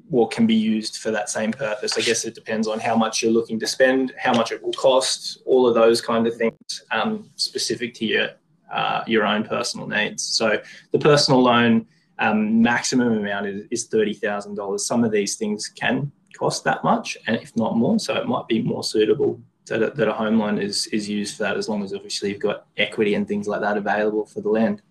what 0.08 0.30
can 0.30 0.46
be 0.46 0.54
used 0.54 0.98
for 0.98 1.10
that 1.10 1.28
same 1.30 1.50
purpose. 1.50 1.96
I 1.96 2.02
guess 2.02 2.24
it 2.24 2.34
depends 2.34 2.68
on 2.68 2.78
how 2.78 2.94
much 2.94 3.22
you're 3.22 3.32
looking 3.32 3.58
to 3.60 3.66
spend, 3.66 4.12
how 4.18 4.34
much 4.34 4.52
it 4.52 4.62
will 4.62 4.72
cost, 4.72 5.42
all 5.46 5.66
of 5.66 5.74
those 5.74 6.00
kind 6.00 6.26
of 6.26 6.36
things 6.36 6.84
um, 6.90 7.30
specific 7.36 7.94
to 7.94 8.04
your 8.04 8.28
uh, 8.72 9.04
your 9.06 9.24
own 9.24 9.44
personal 9.44 9.86
needs. 9.86 10.22
So 10.22 10.60
the 10.90 10.98
personal 10.98 11.42
loan 11.42 11.86
um, 12.18 12.60
maximum 12.60 13.12
amount 13.16 13.46
is, 13.46 13.66
is 13.70 13.86
thirty 13.86 14.14
thousand 14.14 14.56
dollars. 14.56 14.86
Some 14.86 15.04
of 15.04 15.10
these 15.10 15.36
things 15.36 15.68
can 15.68 16.10
cost 16.36 16.64
that 16.64 16.84
much, 16.84 17.16
and 17.26 17.36
if 17.36 17.56
not 17.56 17.76
more, 17.76 17.98
so 17.98 18.14
it 18.14 18.26
might 18.26 18.46
be 18.48 18.62
more 18.62 18.84
suitable 18.84 19.40
that 19.66 19.96
that 19.96 20.08
a 20.08 20.12
home 20.12 20.38
loan 20.38 20.58
is 20.58 20.86
is 20.88 21.08
used 21.08 21.36
for 21.36 21.44
that, 21.44 21.56
as 21.56 21.68
long 21.68 21.82
as 21.82 21.94
obviously 21.94 22.30
you've 22.30 22.40
got 22.40 22.66
equity 22.76 23.14
and 23.14 23.26
things 23.26 23.48
like 23.48 23.60
that 23.62 23.76
available 23.76 24.26
for 24.26 24.40
the 24.40 24.48
land. 24.50 24.82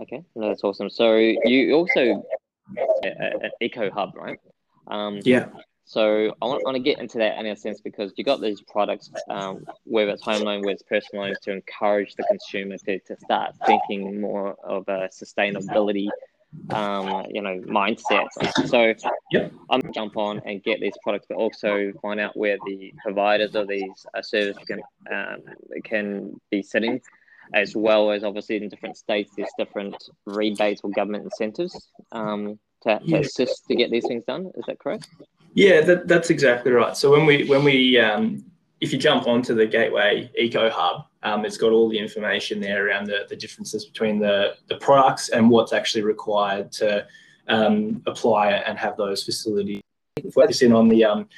Okay, 0.00 0.24
no, 0.34 0.48
that's 0.48 0.64
awesome. 0.64 0.88
So 0.88 1.16
you 1.16 1.74
also 1.74 2.24
an 3.02 3.50
eco 3.60 3.90
hub, 3.90 4.16
right? 4.16 4.38
Um, 4.86 5.20
yeah. 5.22 5.46
So 5.90 6.32
I 6.40 6.46
want, 6.46 6.64
want 6.64 6.76
to 6.76 6.82
get 6.82 7.00
into 7.00 7.18
that 7.18 7.36
in 7.38 7.46
a 7.46 7.56
sense 7.56 7.80
because 7.80 8.12
you 8.16 8.22
got 8.22 8.40
these 8.40 8.60
products, 8.60 9.10
um, 9.28 9.64
whether 9.82 10.12
it's 10.12 10.22
home 10.22 10.42
loan, 10.42 10.60
whether 10.60 10.70
it's 10.70 10.84
personal 10.84 11.24
loans, 11.24 11.38
to 11.42 11.50
encourage 11.50 12.14
the 12.14 12.22
consumer 12.28 12.78
to, 12.78 13.00
to 13.00 13.16
start 13.16 13.56
thinking 13.66 14.20
more 14.20 14.54
of 14.62 14.86
a 14.86 15.08
sustainability, 15.08 16.08
um, 16.70 17.26
you 17.30 17.42
know, 17.42 17.58
mindset. 17.62 18.28
So 18.68 18.94
yep. 19.32 19.52
I'm 19.68 19.80
gonna 19.80 19.92
jump 19.92 20.16
on 20.16 20.40
and 20.44 20.62
get 20.62 20.78
these 20.78 20.94
products, 21.02 21.26
but 21.28 21.34
also 21.34 21.92
find 22.00 22.20
out 22.20 22.36
where 22.36 22.56
the 22.66 22.94
providers 23.02 23.56
of 23.56 23.66
these 23.66 24.06
uh, 24.14 24.22
services 24.22 24.62
can 24.64 24.80
um, 25.12 25.42
can 25.82 26.40
be 26.50 26.62
sitting, 26.62 27.00
as 27.54 27.74
well 27.74 28.10
as 28.10 28.24
obviously 28.24 28.56
in 28.56 28.68
different 28.68 28.96
states 28.96 29.32
there's 29.36 29.50
different 29.58 29.96
rebates 30.26 30.80
or 30.84 30.90
government 30.90 31.24
incentives 31.24 31.90
um, 32.12 32.58
to, 32.82 32.98
to 33.00 33.16
assist 33.16 33.66
to 33.66 33.74
get 33.74 33.90
these 33.90 34.06
things 34.06 34.24
done. 34.26 34.50
Is 34.56 34.64
that 34.66 34.78
correct? 34.78 35.08
Yeah, 35.54 35.80
that, 35.82 36.08
that's 36.08 36.30
exactly 36.30 36.72
right. 36.72 36.96
So 36.96 37.10
when 37.10 37.26
we 37.26 37.44
when 37.44 37.64
we 37.64 37.98
um, 37.98 38.44
if 38.80 38.92
you 38.92 38.98
jump 38.98 39.26
onto 39.26 39.54
the 39.54 39.66
Gateway 39.66 40.30
Eco 40.38 40.70
Hub, 40.70 41.06
um, 41.22 41.44
it's 41.44 41.58
got 41.58 41.72
all 41.72 41.88
the 41.88 41.98
information 41.98 42.60
there 42.60 42.86
around 42.86 43.06
the, 43.06 43.26
the 43.28 43.36
differences 43.36 43.84
between 43.84 44.18
the, 44.18 44.54
the 44.68 44.76
products 44.76 45.28
and 45.28 45.50
what's 45.50 45.72
actually 45.72 46.02
required 46.02 46.72
to 46.72 47.06
um, 47.48 48.02
apply 48.06 48.52
and 48.52 48.78
have 48.78 48.96
those 48.96 49.22
facilities. 49.22 49.82
Focus 50.32 50.62
in 50.62 50.72
on 50.72 50.88
the 50.88 51.04
um, 51.04 51.28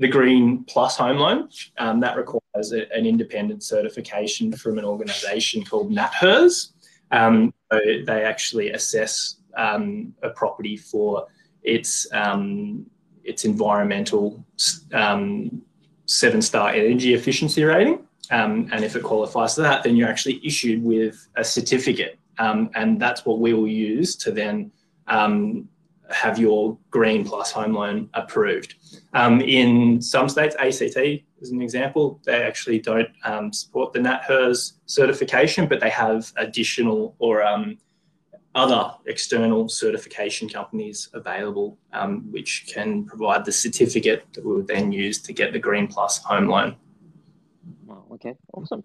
the 0.00 0.08
Green 0.08 0.64
Plus 0.64 0.96
Home 0.96 1.18
Loan, 1.18 1.50
um, 1.76 2.00
that 2.00 2.16
requires 2.16 2.72
a, 2.72 2.90
an 2.92 3.04
independent 3.04 3.62
certification 3.62 4.50
from 4.50 4.78
an 4.78 4.84
organisation 4.84 5.62
called 5.62 5.92
NatHERS. 5.92 6.72
Um, 7.10 7.52
so 7.70 7.78
they 8.06 8.24
actually 8.24 8.70
assess 8.70 9.36
um, 9.58 10.14
a 10.22 10.30
property 10.30 10.76
for 10.76 11.26
its 11.62 12.10
um, 12.12 12.86
its 13.24 13.44
environmental 13.44 14.42
um, 14.94 15.60
seven 16.06 16.40
star 16.40 16.70
energy 16.70 17.12
efficiency 17.12 17.62
rating. 17.62 18.06
Um, 18.30 18.70
and 18.72 18.82
if 18.82 18.96
it 18.96 19.02
qualifies 19.02 19.54
to 19.56 19.62
that, 19.62 19.82
then 19.82 19.96
you're 19.96 20.08
actually 20.08 20.40
issued 20.42 20.82
with 20.82 21.28
a 21.36 21.44
certificate. 21.44 22.18
And 22.38 22.98
that's 22.98 23.26
what 23.26 23.38
we 23.38 23.52
will 23.52 23.68
use 23.68 24.16
to 24.16 24.30
then 24.30 24.72
have 26.10 26.38
your 26.38 26.76
green 26.90 27.24
plus 27.24 27.50
home 27.50 27.72
loan 27.72 28.08
approved. 28.14 28.74
Um, 29.14 29.40
in 29.40 30.00
some 30.00 30.28
states, 30.28 30.56
ACT 30.58 30.96
is 31.40 31.50
an 31.50 31.62
example, 31.62 32.20
they 32.24 32.42
actually 32.42 32.78
don't 32.78 33.08
um, 33.24 33.52
support 33.52 33.92
the 33.92 33.98
NatHERS 33.98 34.74
certification, 34.86 35.66
but 35.66 35.80
they 35.80 35.90
have 35.90 36.32
additional 36.36 37.14
or 37.18 37.42
other 38.54 38.92
external 39.06 39.68
certification 39.68 40.48
companies 40.48 41.08
available, 41.14 41.78
um, 41.92 42.30
which 42.32 42.66
can 42.72 43.04
provide 43.04 43.44
the 43.44 43.52
certificate 43.52 44.24
that 44.34 44.44
we 44.44 44.54
would 44.54 44.66
then 44.66 44.90
use 44.90 45.20
to 45.22 45.32
get 45.32 45.52
the 45.52 45.58
Green 45.58 45.86
Plus 45.86 46.18
home 46.18 46.46
loan. 46.48 46.76
Oh, 47.88 48.04
okay, 48.14 48.34
awesome. 48.52 48.82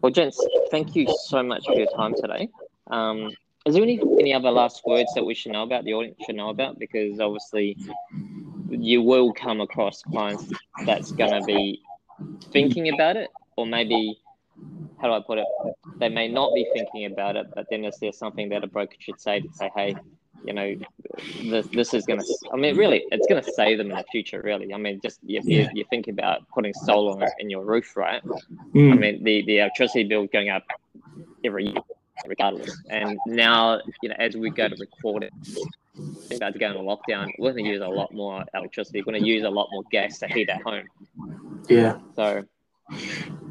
Well, 0.00 0.12
gents, 0.12 0.42
thank 0.70 0.96
you 0.96 1.06
so 1.26 1.42
much 1.42 1.66
for 1.66 1.74
your 1.74 1.88
time 1.94 2.14
today. 2.14 2.48
Is 3.66 3.74
there 3.74 3.82
any 3.82 4.00
any 4.18 4.32
other 4.32 4.50
last 4.50 4.82
words 4.86 5.12
that 5.14 5.24
we 5.24 5.34
should 5.34 5.52
know 5.52 5.62
about 5.62 5.84
the 5.84 5.94
audience 5.94 6.16
should 6.24 6.36
know 6.36 6.48
about? 6.48 6.78
Because 6.78 7.20
obviously, 7.20 7.76
you 8.70 9.02
will 9.02 9.32
come 9.32 9.60
across 9.60 10.02
clients 10.02 10.50
that's 10.86 11.12
going 11.12 11.38
to 11.38 11.44
be 11.44 11.82
thinking 12.52 12.88
about 12.94 13.16
it, 13.16 13.28
or 13.56 13.66
maybe 13.66 14.18
how 15.00 15.08
do 15.08 15.14
I 15.14 15.20
put 15.20 15.38
it? 15.38 15.46
They 15.98 16.08
may 16.08 16.28
not 16.28 16.54
be 16.54 16.66
thinking 16.72 17.06
about 17.06 17.36
it, 17.36 17.46
but 17.54 17.66
then 17.70 17.84
is 17.84 17.98
there 18.00 18.12
something 18.12 18.48
that 18.50 18.64
a 18.64 18.66
broker 18.66 18.96
should 18.98 19.20
say 19.20 19.40
to 19.40 19.48
say, 19.52 19.70
hey, 19.74 19.96
you 20.44 20.54
know, 20.54 20.74
this 21.44 21.66
this 21.68 21.94
is 21.94 22.06
going 22.06 22.20
to. 22.20 22.26
I 22.52 22.56
mean, 22.56 22.76
really, 22.76 23.04
it's 23.10 23.26
going 23.26 23.42
to 23.42 23.52
save 23.52 23.78
them 23.78 23.90
in 23.90 23.96
the 23.96 24.04
future. 24.10 24.40
Really, 24.42 24.72
I 24.72 24.78
mean, 24.78 25.00
just 25.02 25.20
if 25.26 25.44
you, 25.44 25.68
you 25.74 25.84
think 25.90 26.08
about 26.08 26.48
putting 26.48 26.72
solar 26.72 27.28
in 27.38 27.50
your 27.50 27.64
roof, 27.64 27.96
right? 27.96 28.22
Mm. 28.74 28.92
I 28.92 28.96
mean, 28.96 29.24
the 29.24 29.42
the 29.42 29.58
electricity 29.58 30.04
bill 30.04 30.26
going 30.26 30.48
up 30.48 30.64
every 31.44 31.66
year, 31.66 31.82
regardless. 32.26 32.76
And 32.88 33.18
now, 33.26 33.80
you 34.02 34.08
know, 34.08 34.16
as 34.18 34.36
we 34.36 34.50
go 34.50 34.68
to 34.68 34.76
record 34.76 35.24
it, 35.24 35.32
about 36.34 36.52
to 36.52 36.58
go 36.58 36.68
into 36.68 36.80
lockdown, 36.80 37.28
we're 37.38 37.52
going 37.52 37.64
to 37.64 37.70
use 37.70 37.82
a 37.82 37.88
lot 37.88 38.12
more 38.12 38.44
electricity. 38.54 39.00
We're 39.00 39.12
going 39.12 39.22
to 39.22 39.28
use 39.28 39.44
a 39.44 39.50
lot 39.50 39.68
more 39.70 39.82
gas 39.90 40.18
to 40.20 40.28
heat 40.28 40.48
at 40.48 40.62
home. 40.62 40.86
Yeah. 41.68 41.98
So 42.16 42.44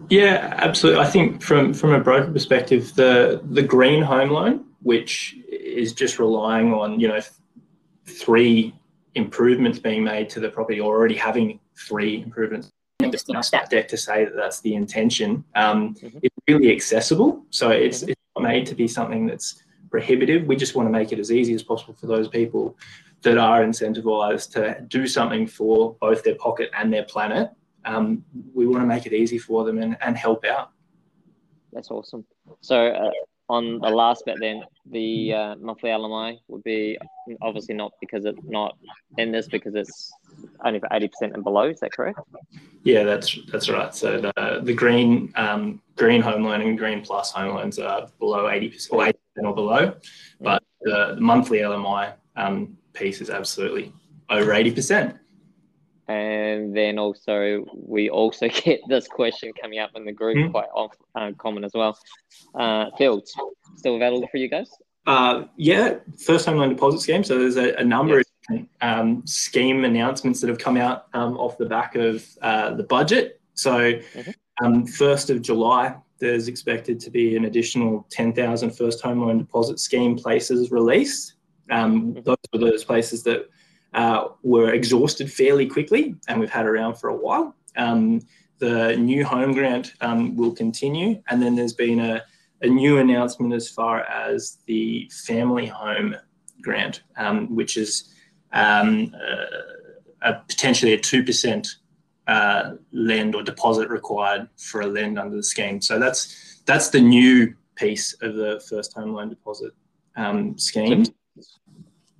yeah, 0.09 0.55
absolutely. 0.57 1.01
I 1.01 1.07
think 1.07 1.41
from 1.41 1.73
from 1.73 1.93
a 1.93 1.99
broker 1.99 2.31
perspective, 2.31 2.93
the 2.95 3.41
the 3.51 3.61
green 3.61 4.01
home 4.01 4.29
loan, 4.29 4.65
which 4.81 5.37
is 5.49 5.93
just 5.93 6.19
relying 6.19 6.73
on 6.73 6.99
you 6.99 7.07
know 7.07 7.19
three 8.05 8.73
improvements 9.15 9.79
being 9.79 10.03
made 10.03 10.29
to 10.31 10.39
the 10.39 10.49
property, 10.49 10.79
or 10.79 10.95
already 10.95 11.15
having 11.15 11.59
three 11.77 12.21
improvements, 12.21 12.71
and 13.01 13.11
just 13.11 13.29
a 13.29 13.43
stat 13.43 13.69
dec 13.71 13.87
to 13.89 13.97
say 13.97 14.25
that 14.25 14.35
that's 14.35 14.61
the 14.61 14.73
intention. 14.73 15.43
Um, 15.55 15.95
mm-hmm. 15.95 16.17
It's 16.23 16.35
really 16.47 16.71
accessible, 16.71 17.43
so 17.51 17.69
it's 17.69 18.01
mm-hmm. 18.01 18.11
it's 18.11 18.18
not 18.18 18.18
made 18.41 18.65
to 18.67 18.75
be 18.75 18.87
something 18.87 19.25
that's 19.25 19.63
prohibitive. 19.89 20.45
We 20.47 20.55
just 20.55 20.75
want 20.75 20.87
to 20.87 20.91
make 20.91 21.11
it 21.11 21.19
as 21.19 21.31
easy 21.31 21.53
as 21.53 21.63
possible 21.63 21.93
for 21.93 22.07
those 22.07 22.27
people 22.27 22.77
that 23.21 23.37
are 23.37 23.61
incentivized 23.61 24.51
to 24.53 24.81
do 24.87 25.07
something 25.07 25.45
for 25.45 25.95
both 25.99 26.23
their 26.23 26.35
pocket 26.35 26.69
and 26.73 26.93
their 26.93 27.03
planet 27.03 27.51
um, 27.85 28.23
we 28.53 28.67
want 28.67 28.81
to 28.81 28.87
make 28.87 29.05
it 29.05 29.13
easy 29.13 29.37
for 29.37 29.63
them 29.63 29.77
and, 29.79 29.97
and 30.01 30.17
help 30.17 30.45
out. 30.45 30.71
That's 31.71 31.91
awesome. 31.91 32.25
So 32.61 32.87
uh, 32.87 33.11
on 33.49 33.79
the 33.79 33.89
last 33.89 34.23
bit, 34.25 34.37
then 34.39 34.63
the 34.91 35.33
uh, 35.33 35.55
monthly 35.55 35.89
LMI 35.89 36.37
would 36.47 36.63
be 36.63 36.97
obviously 37.41 37.73
not 37.75 37.91
because 37.99 38.25
it's 38.25 38.39
not 38.43 38.77
in 39.17 39.31
this 39.31 39.47
because 39.47 39.73
it's 39.75 40.11
only 40.63 40.79
for 40.79 40.87
eighty 40.91 41.07
percent 41.07 41.33
and 41.33 41.43
below. 41.43 41.63
Is 41.63 41.79
that 41.79 41.91
correct? 41.91 42.19
Yeah, 42.83 43.03
that's 43.03 43.37
that's 43.51 43.69
right. 43.69 43.93
So 43.93 44.21
the 44.21 44.61
the 44.63 44.73
green 44.73 45.33
um, 45.35 45.81
green 45.95 46.21
home 46.21 46.43
loan 46.43 46.61
and 46.61 46.77
green 46.77 47.01
plus 47.01 47.31
home 47.31 47.55
loans 47.55 47.79
are 47.79 48.07
below 48.19 48.49
eighty 48.49 48.69
percent 48.69 48.93
or 48.93 49.07
eighty 49.07 49.19
percent 49.33 49.47
or 49.47 49.55
below, 49.55 49.95
but 50.39 50.63
the 50.81 51.17
monthly 51.19 51.59
LMI 51.59 52.13
um, 52.35 52.77
piece 52.93 53.19
is 53.19 53.29
absolutely 53.29 53.91
over 54.29 54.53
eighty 54.53 54.71
percent. 54.71 55.17
And 56.09 56.75
then 56.75 56.97
also, 56.97 57.65
we 57.73 58.09
also 58.09 58.49
get 58.63 58.81
this 58.89 59.07
question 59.07 59.53
coming 59.53 59.79
up 59.79 59.91
in 59.95 60.05
the 60.05 60.11
group 60.11 60.37
mm-hmm. 60.37 60.51
quite 60.51 60.69
often, 60.73 60.99
uh, 61.15 61.31
common 61.37 61.63
as 61.63 61.71
well. 61.73 61.97
Uh, 62.55 62.87
Fields, 62.97 63.33
still 63.77 63.95
available 63.95 64.27
for 64.29 64.37
you 64.37 64.49
guys? 64.49 64.69
Uh, 65.05 65.45
yeah, 65.55 65.95
first 66.17 66.47
home 66.47 66.57
loan 66.57 66.69
deposit 66.69 66.99
scheme. 67.01 67.23
So 67.23 67.37
there's 67.37 67.57
a, 67.57 67.75
a 67.75 67.83
number 67.83 68.17
yes. 68.17 68.25
of 68.49 68.65
um, 68.81 69.25
scheme 69.25 69.85
announcements 69.85 70.41
that 70.41 70.49
have 70.49 70.57
come 70.57 70.77
out 70.77 71.05
um, 71.13 71.37
off 71.37 71.57
the 71.59 71.65
back 71.67 71.95
of 71.95 72.25
uh, 72.41 72.73
the 72.73 72.83
budget. 72.83 73.39
So, 73.53 73.93
mm-hmm. 73.93 74.65
um, 74.65 74.87
1st 74.87 75.29
of 75.29 75.41
July, 75.41 75.95
there's 76.19 76.47
expected 76.47 76.99
to 77.01 77.11
be 77.11 77.35
an 77.35 77.45
additional 77.45 78.07
10,000 78.09 78.71
first 78.71 79.01
home 79.01 79.21
loan 79.21 79.37
deposit 79.37 79.79
scheme 79.79 80.17
places 80.17 80.71
released. 80.71 81.35
Um, 81.69 82.13
mm-hmm. 82.13 82.21
Those 82.23 82.37
were 82.51 82.59
those 82.59 82.83
places 82.83 83.21
that 83.23 83.47
uh, 83.93 84.27
were 84.43 84.71
exhausted 84.71 85.31
fairly 85.31 85.65
quickly, 85.65 86.15
and 86.27 86.39
we've 86.39 86.49
had 86.49 86.65
around 86.65 86.95
for 86.95 87.09
a 87.09 87.15
while. 87.15 87.55
Um, 87.75 88.21
the 88.59 88.95
new 88.97 89.25
home 89.25 89.53
grant 89.53 89.93
um, 90.01 90.35
will 90.35 90.51
continue, 90.51 91.21
and 91.29 91.41
then 91.41 91.55
there's 91.55 91.73
been 91.73 91.99
a, 91.99 92.23
a, 92.61 92.67
new 92.67 92.97
announcement 92.97 93.53
as 93.53 93.69
far 93.69 94.01
as 94.01 94.57
the 94.65 95.09
family 95.25 95.65
home 95.65 96.15
grant, 96.61 97.01
um, 97.15 97.55
which 97.55 97.77
is 97.77 98.13
um, 98.51 99.15
uh, 99.15 100.29
a, 100.29 100.33
potentially 100.47 100.93
a 100.93 100.99
two 100.99 101.23
percent 101.23 101.67
uh, 102.27 102.73
lend 102.91 103.33
or 103.33 103.43
deposit 103.43 103.89
required 103.89 104.47
for 104.57 104.81
a 104.81 104.87
lend 104.87 105.17
under 105.17 105.35
the 105.35 105.43
scheme. 105.43 105.81
So 105.81 105.97
that's 105.97 106.61
that's 106.65 106.89
the 106.89 107.01
new 107.01 107.55
piece 107.75 108.13
of 108.21 108.35
the 108.35 108.61
first 108.69 108.93
home 108.93 109.13
loan 109.13 109.29
deposit 109.29 109.73
um, 110.15 110.57
scheme. 110.57 111.05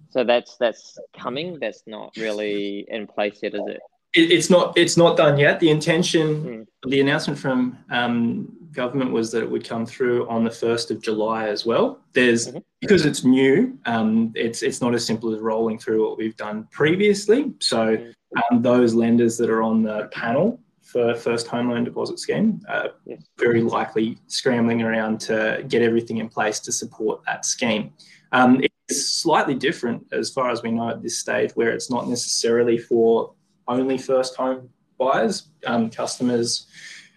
So 0.10 0.24
that's 0.24 0.58
that's 0.58 0.98
coming. 1.18 1.60
That's 1.60 1.84
not 1.86 2.14
really 2.18 2.86
in 2.90 3.08
place 3.08 3.40
yet, 3.44 3.54
is 3.54 3.62
it? 3.68 3.80
it 4.14 4.32
it's 4.32 4.50
not. 4.50 4.78
It's 4.78 4.98
not 4.98 5.18
done 5.18 5.38
yet. 5.38 5.60
The 5.60 5.70
intention, 5.70 6.44
mm. 6.44 6.90
the 6.90 7.00
announcement 7.00 7.40
from 7.40 7.78
um, 7.92 8.52
government 8.72 9.12
was 9.12 9.32
that 9.32 9.44
it 9.44 9.50
would 9.50 9.68
come 9.68 9.86
through 9.86 10.28
on 10.28 10.44
the 10.44 10.52
first 10.52 10.90
of 10.90 11.02
July 11.02 11.48
as 11.48 11.66
well. 11.66 12.00
There's 12.14 12.48
mm-hmm. 12.48 12.60
because 12.82 13.06
it's 13.06 13.24
new. 13.24 13.78
Um, 13.86 14.32
it's 14.36 14.64
it's 14.64 14.82
not 14.82 14.96
as 14.96 15.06
simple 15.06 15.34
as 15.34 15.40
rolling 15.40 15.78
through 15.78 16.08
what 16.08 16.18
we've 16.18 16.38
done 16.38 16.68
previously. 16.72 17.54
So 17.60 17.98
mm. 17.98 18.14
um, 18.52 18.62
those 18.62 18.96
lenders 18.96 19.38
that 19.38 19.50
are 19.50 19.62
on 19.62 19.84
the 19.84 20.10
panel 20.12 20.60
for 20.82 21.14
first 21.14 21.46
home 21.46 21.70
loan 21.70 21.84
deposit 21.84 22.18
scheme, 22.18 22.62
uh, 22.68 22.88
yes. 23.06 23.22
very 23.38 23.62
likely 23.62 24.18
scrambling 24.26 24.82
around 24.82 25.20
to 25.20 25.64
get 25.68 25.84
everything 25.84 26.18
in 26.18 26.30
place 26.30 26.60
to 26.62 26.72
support 26.72 27.22
that 27.28 27.46
scheme. 27.46 27.94
Um, 28.32 28.62
it's 28.90 29.06
slightly 29.08 29.56
different 29.56 30.08
as 30.12 30.30
far 30.30 30.50
as 30.50 30.64
we 30.64 30.72
know 30.72 30.90
at 30.90 31.04
this 31.04 31.20
stage, 31.20 31.52
where 31.52 31.72
it's 31.72 31.90
not 31.90 32.08
necessarily 32.08 32.78
for 32.78 33.34
only 33.68 33.98
first 33.98 34.36
home 34.36 34.70
buyers. 34.98 35.50
Um, 35.66 35.90
customers 35.90 36.68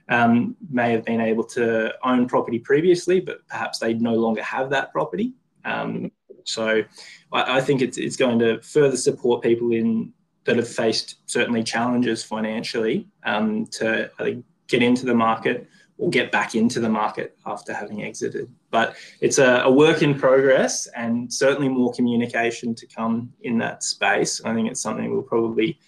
um, 0.08 0.56
may 0.70 0.92
have 0.92 1.04
been 1.04 1.20
able 1.20 1.44
to 1.44 1.94
own 2.04 2.28
property 2.28 2.58
previously, 2.58 3.20
but 3.20 3.46
perhaps 3.48 3.78
they 3.78 3.94
no 3.94 4.14
longer 4.14 4.42
have 4.42 4.70
that 4.70 4.92
property. 4.92 5.32
Um, 5.64 6.12
so 6.44 6.82
I, 7.32 7.58
I, 7.58 7.60
think 7.60 7.82
it's, 7.82 7.96
it's 7.96 8.16
going 8.16 8.38
to 8.40 8.60
further 8.62 8.96
support 8.96 9.42
people 9.42 9.72
in 9.72 10.12
that 10.44 10.56
have 10.56 10.68
faced 10.68 11.16
certainly 11.26 11.62
challenges 11.62 12.24
financially 12.24 13.06
um, 13.24 13.66
to 13.66 14.10
get 14.66 14.82
into 14.82 15.06
the 15.06 15.14
market 15.14 15.68
or 16.02 16.10
get 16.10 16.32
back 16.32 16.56
into 16.56 16.80
the 16.80 16.88
market 16.88 17.38
after 17.46 17.72
having 17.72 18.02
exited. 18.02 18.52
But 18.72 18.96
it's 19.20 19.38
a, 19.38 19.62
a, 19.62 19.70
work 19.70 20.02
in 20.02 20.18
progress 20.18 20.88
and 20.88 21.32
certainly 21.32 21.68
more 21.68 21.92
communication 21.92 22.74
to 22.74 22.88
come 22.88 23.32
in 23.42 23.56
that 23.58 23.84
space. 23.84 24.42
I 24.44 24.52
think 24.52 24.68
it's 24.68 24.80
something 24.80 25.12
we'll 25.12 25.22
probably, 25.22 25.78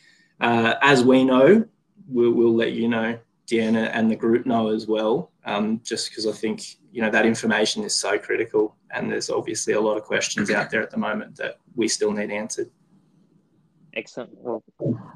uh, 0.40 0.74
as 0.82 1.02
we 1.02 1.24
know, 1.24 1.64
we'll, 2.08 2.30
we'll, 2.30 2.54
let 2.54 2.74
you 2.74 2.86
know, 2.86 3.18
Deanna 3.48 3.90
and 3.92 4.08
the 4.08 4.14
group 4.14 4.46
know 4.46 4.68
as 4.68 4.86
well, 4.86 5.32
um, 5.46 5.80
just 5.82 6.10
because 6.10 6.28
I 6.28 6.32
think, 6.32 6.76
you 6.92 7.02
know, 7.02 7.10
that 7.10 7.26
information 7.26 7.82
is 7.82 7.96
so 7.96 8.16
critical. 8.16 8.76
And 8.92 9.10
there's 9.10 9.30
obviously 9.30 9.72
a 9.72 9.80
lot 9.80 9.96
of 9.96 10.04
questions 10.04 10.48
out 10.48 10.70
there 10.70 10.80
at 10.80 10.92
the 10.92 10.96
moment 10.96 11.34
that 11.38 11.58
we 11.74 11.88
still 11.88 12.12
need 12.12 12.30
answered. 12.30 12.70
Excellent. 13.96 14.30
Well, 14.34 14.62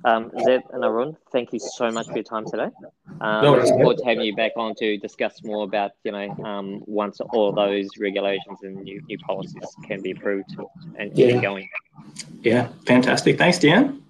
um, 0.04 0.30
Zeb 0.44 0.60
and 0.72 0.84
Arun, 0.84 1.16
thank 1.32 1.52
you 1.52 1.58
so 1.58 1.90
much 1.90 2.06
for 2.06 2.14
your 2.14 2.22
time 2.22 2.44
today. 2.44 2.68
Um, 3.20 3.42
no, 3.42 3.52
looking 3.54 3.74
forward 3.74 3.98
to 3.98 4.04
have 4.04 4.18
you 4.18 4.36
back 4.36 4.52
on 4.56 4.74
to 4.76 4.96
discuss 4.98 5.42
more 5.42 5.64
about, 5.64 5.92
you 6.04 6.12
know, 6.12 6.30
um, 6.44 6.82
once 6.86 7.20
all 7.20 7.52
those 7.52 7.88
regulations 7.98 8.58
and 8.62 8.76
new, 8.76 9.02
new 9.08 9.18
policies 9.18 9.64
can 9.84 10.00
be 10.00 10.12
approved 10.12 10.56
and 10.96 11.16
yeah. 11.16 11.32
get 11.32 11.42
going. 11.42 11.68
Yeah, 12.42 12.68
fantastic. 12.86 13.36
Thanks, 13.36 13.58
Dan. 13.58 14.02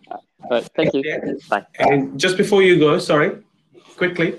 But 0.49 0.71
thank 0.77 0.93
you. 0.93 1.03
Bye. 1.49 1.67
And 1.79 2.21
just 2.21 2.37
before 2.37 2.63
you 2.63 2.79
go, 2.79 2.99
sorry, 2.99 3.43
quickly. 3.97 4.39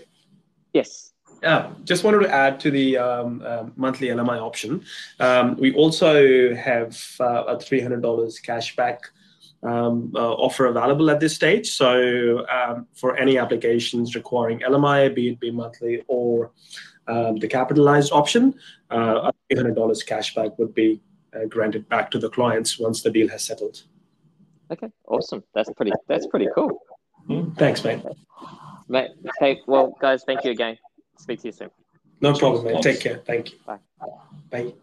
Yes. 0.74 1.14
Yeah, 1.42 1.72
just 1.86 2.04
wanted 2.04 2.20
to 2.20 2.30
add 2.30 2.60
to 2.62 2.72
the 2.72 2.98
um, 2.98 3.42
uh, 3.46 3.66
monthly 3.78 4.08
LMI 4.08 4.40
option. 4.40 4.84
Um, 5.20 5.56
we 5.56 5.74
also 5.74 6.54
have 6.54 7.02
uh, 7.20 7.46
a 7.48 7.56
$300 7.56 8.02
cashback 8.44 9.00
um, 9.64 10.12
uh, 10.16 10.34
offer 10.34 10.68
available 10.68 11.10
at 11.10 11.20
this 11.20 11.36
stage. 11.36 11.70
So 11.72 12.46
um, 12.48 12.88
for 12.94 13.18
any 13.18 13.38
applications 13.38 14.16
requiring 14.16 14.60
LMI, 14.60 15.14
be 15.14 15.30
it 15.30 15.40
be 15.40 15.52
monthly 15.52 16.04
or 16.08 16.52
um, 17.08 17.38
the 17.38 17.48
capitalized 17.48 18.12
option, 18.12 18.54
uh, 18.92 19.32
$800 19.52 19.76
cashback 20.08 20.58
would 20.60 20.74
be 20.74 21.02
uh, 21.36 21.46
granted 21.46 21.88
back 21.90 22.12
to 22.12 22.20
the 22.20 22.30
clients 22.30 22.80
once 22.80 23.02
the 23.02 23.12
deal 23.12 23.28
has 23.30 23.44
settled. 23.44 23.84
Okay, 24.72 24.88
awesome. 25.08 25.44
That's 25.56 25.70
pretty. 25.76 25.92
That's 26.08 26.28
pretty 26.28 26.48
cool. 26.54 26.80
Mm, 27.28 27.58
thanks, 27.58 27.84
mate. 27.84 28.04
Mate. 28.88 29.12
Okay. 29.42 29.62
Well, 29.66 29.96
guys, 30.00 30.24
thank 30.26 30.44
you 30.44 30.52
again. 30.52 30.78
Speak 31.18 31.42
to 31.42 31.48
you 31.48 31.52
soon. 31.52 31.70
No 32.22 32.34
problem, 32.34 32.66
mate. 32.66 32.82
Take 32.84 33.00
care. 33.00 33.22
Thank 33.26 33.52
you. 33.52 33.58
Bye. 33.66 33.80
Bye. 34.52 34.74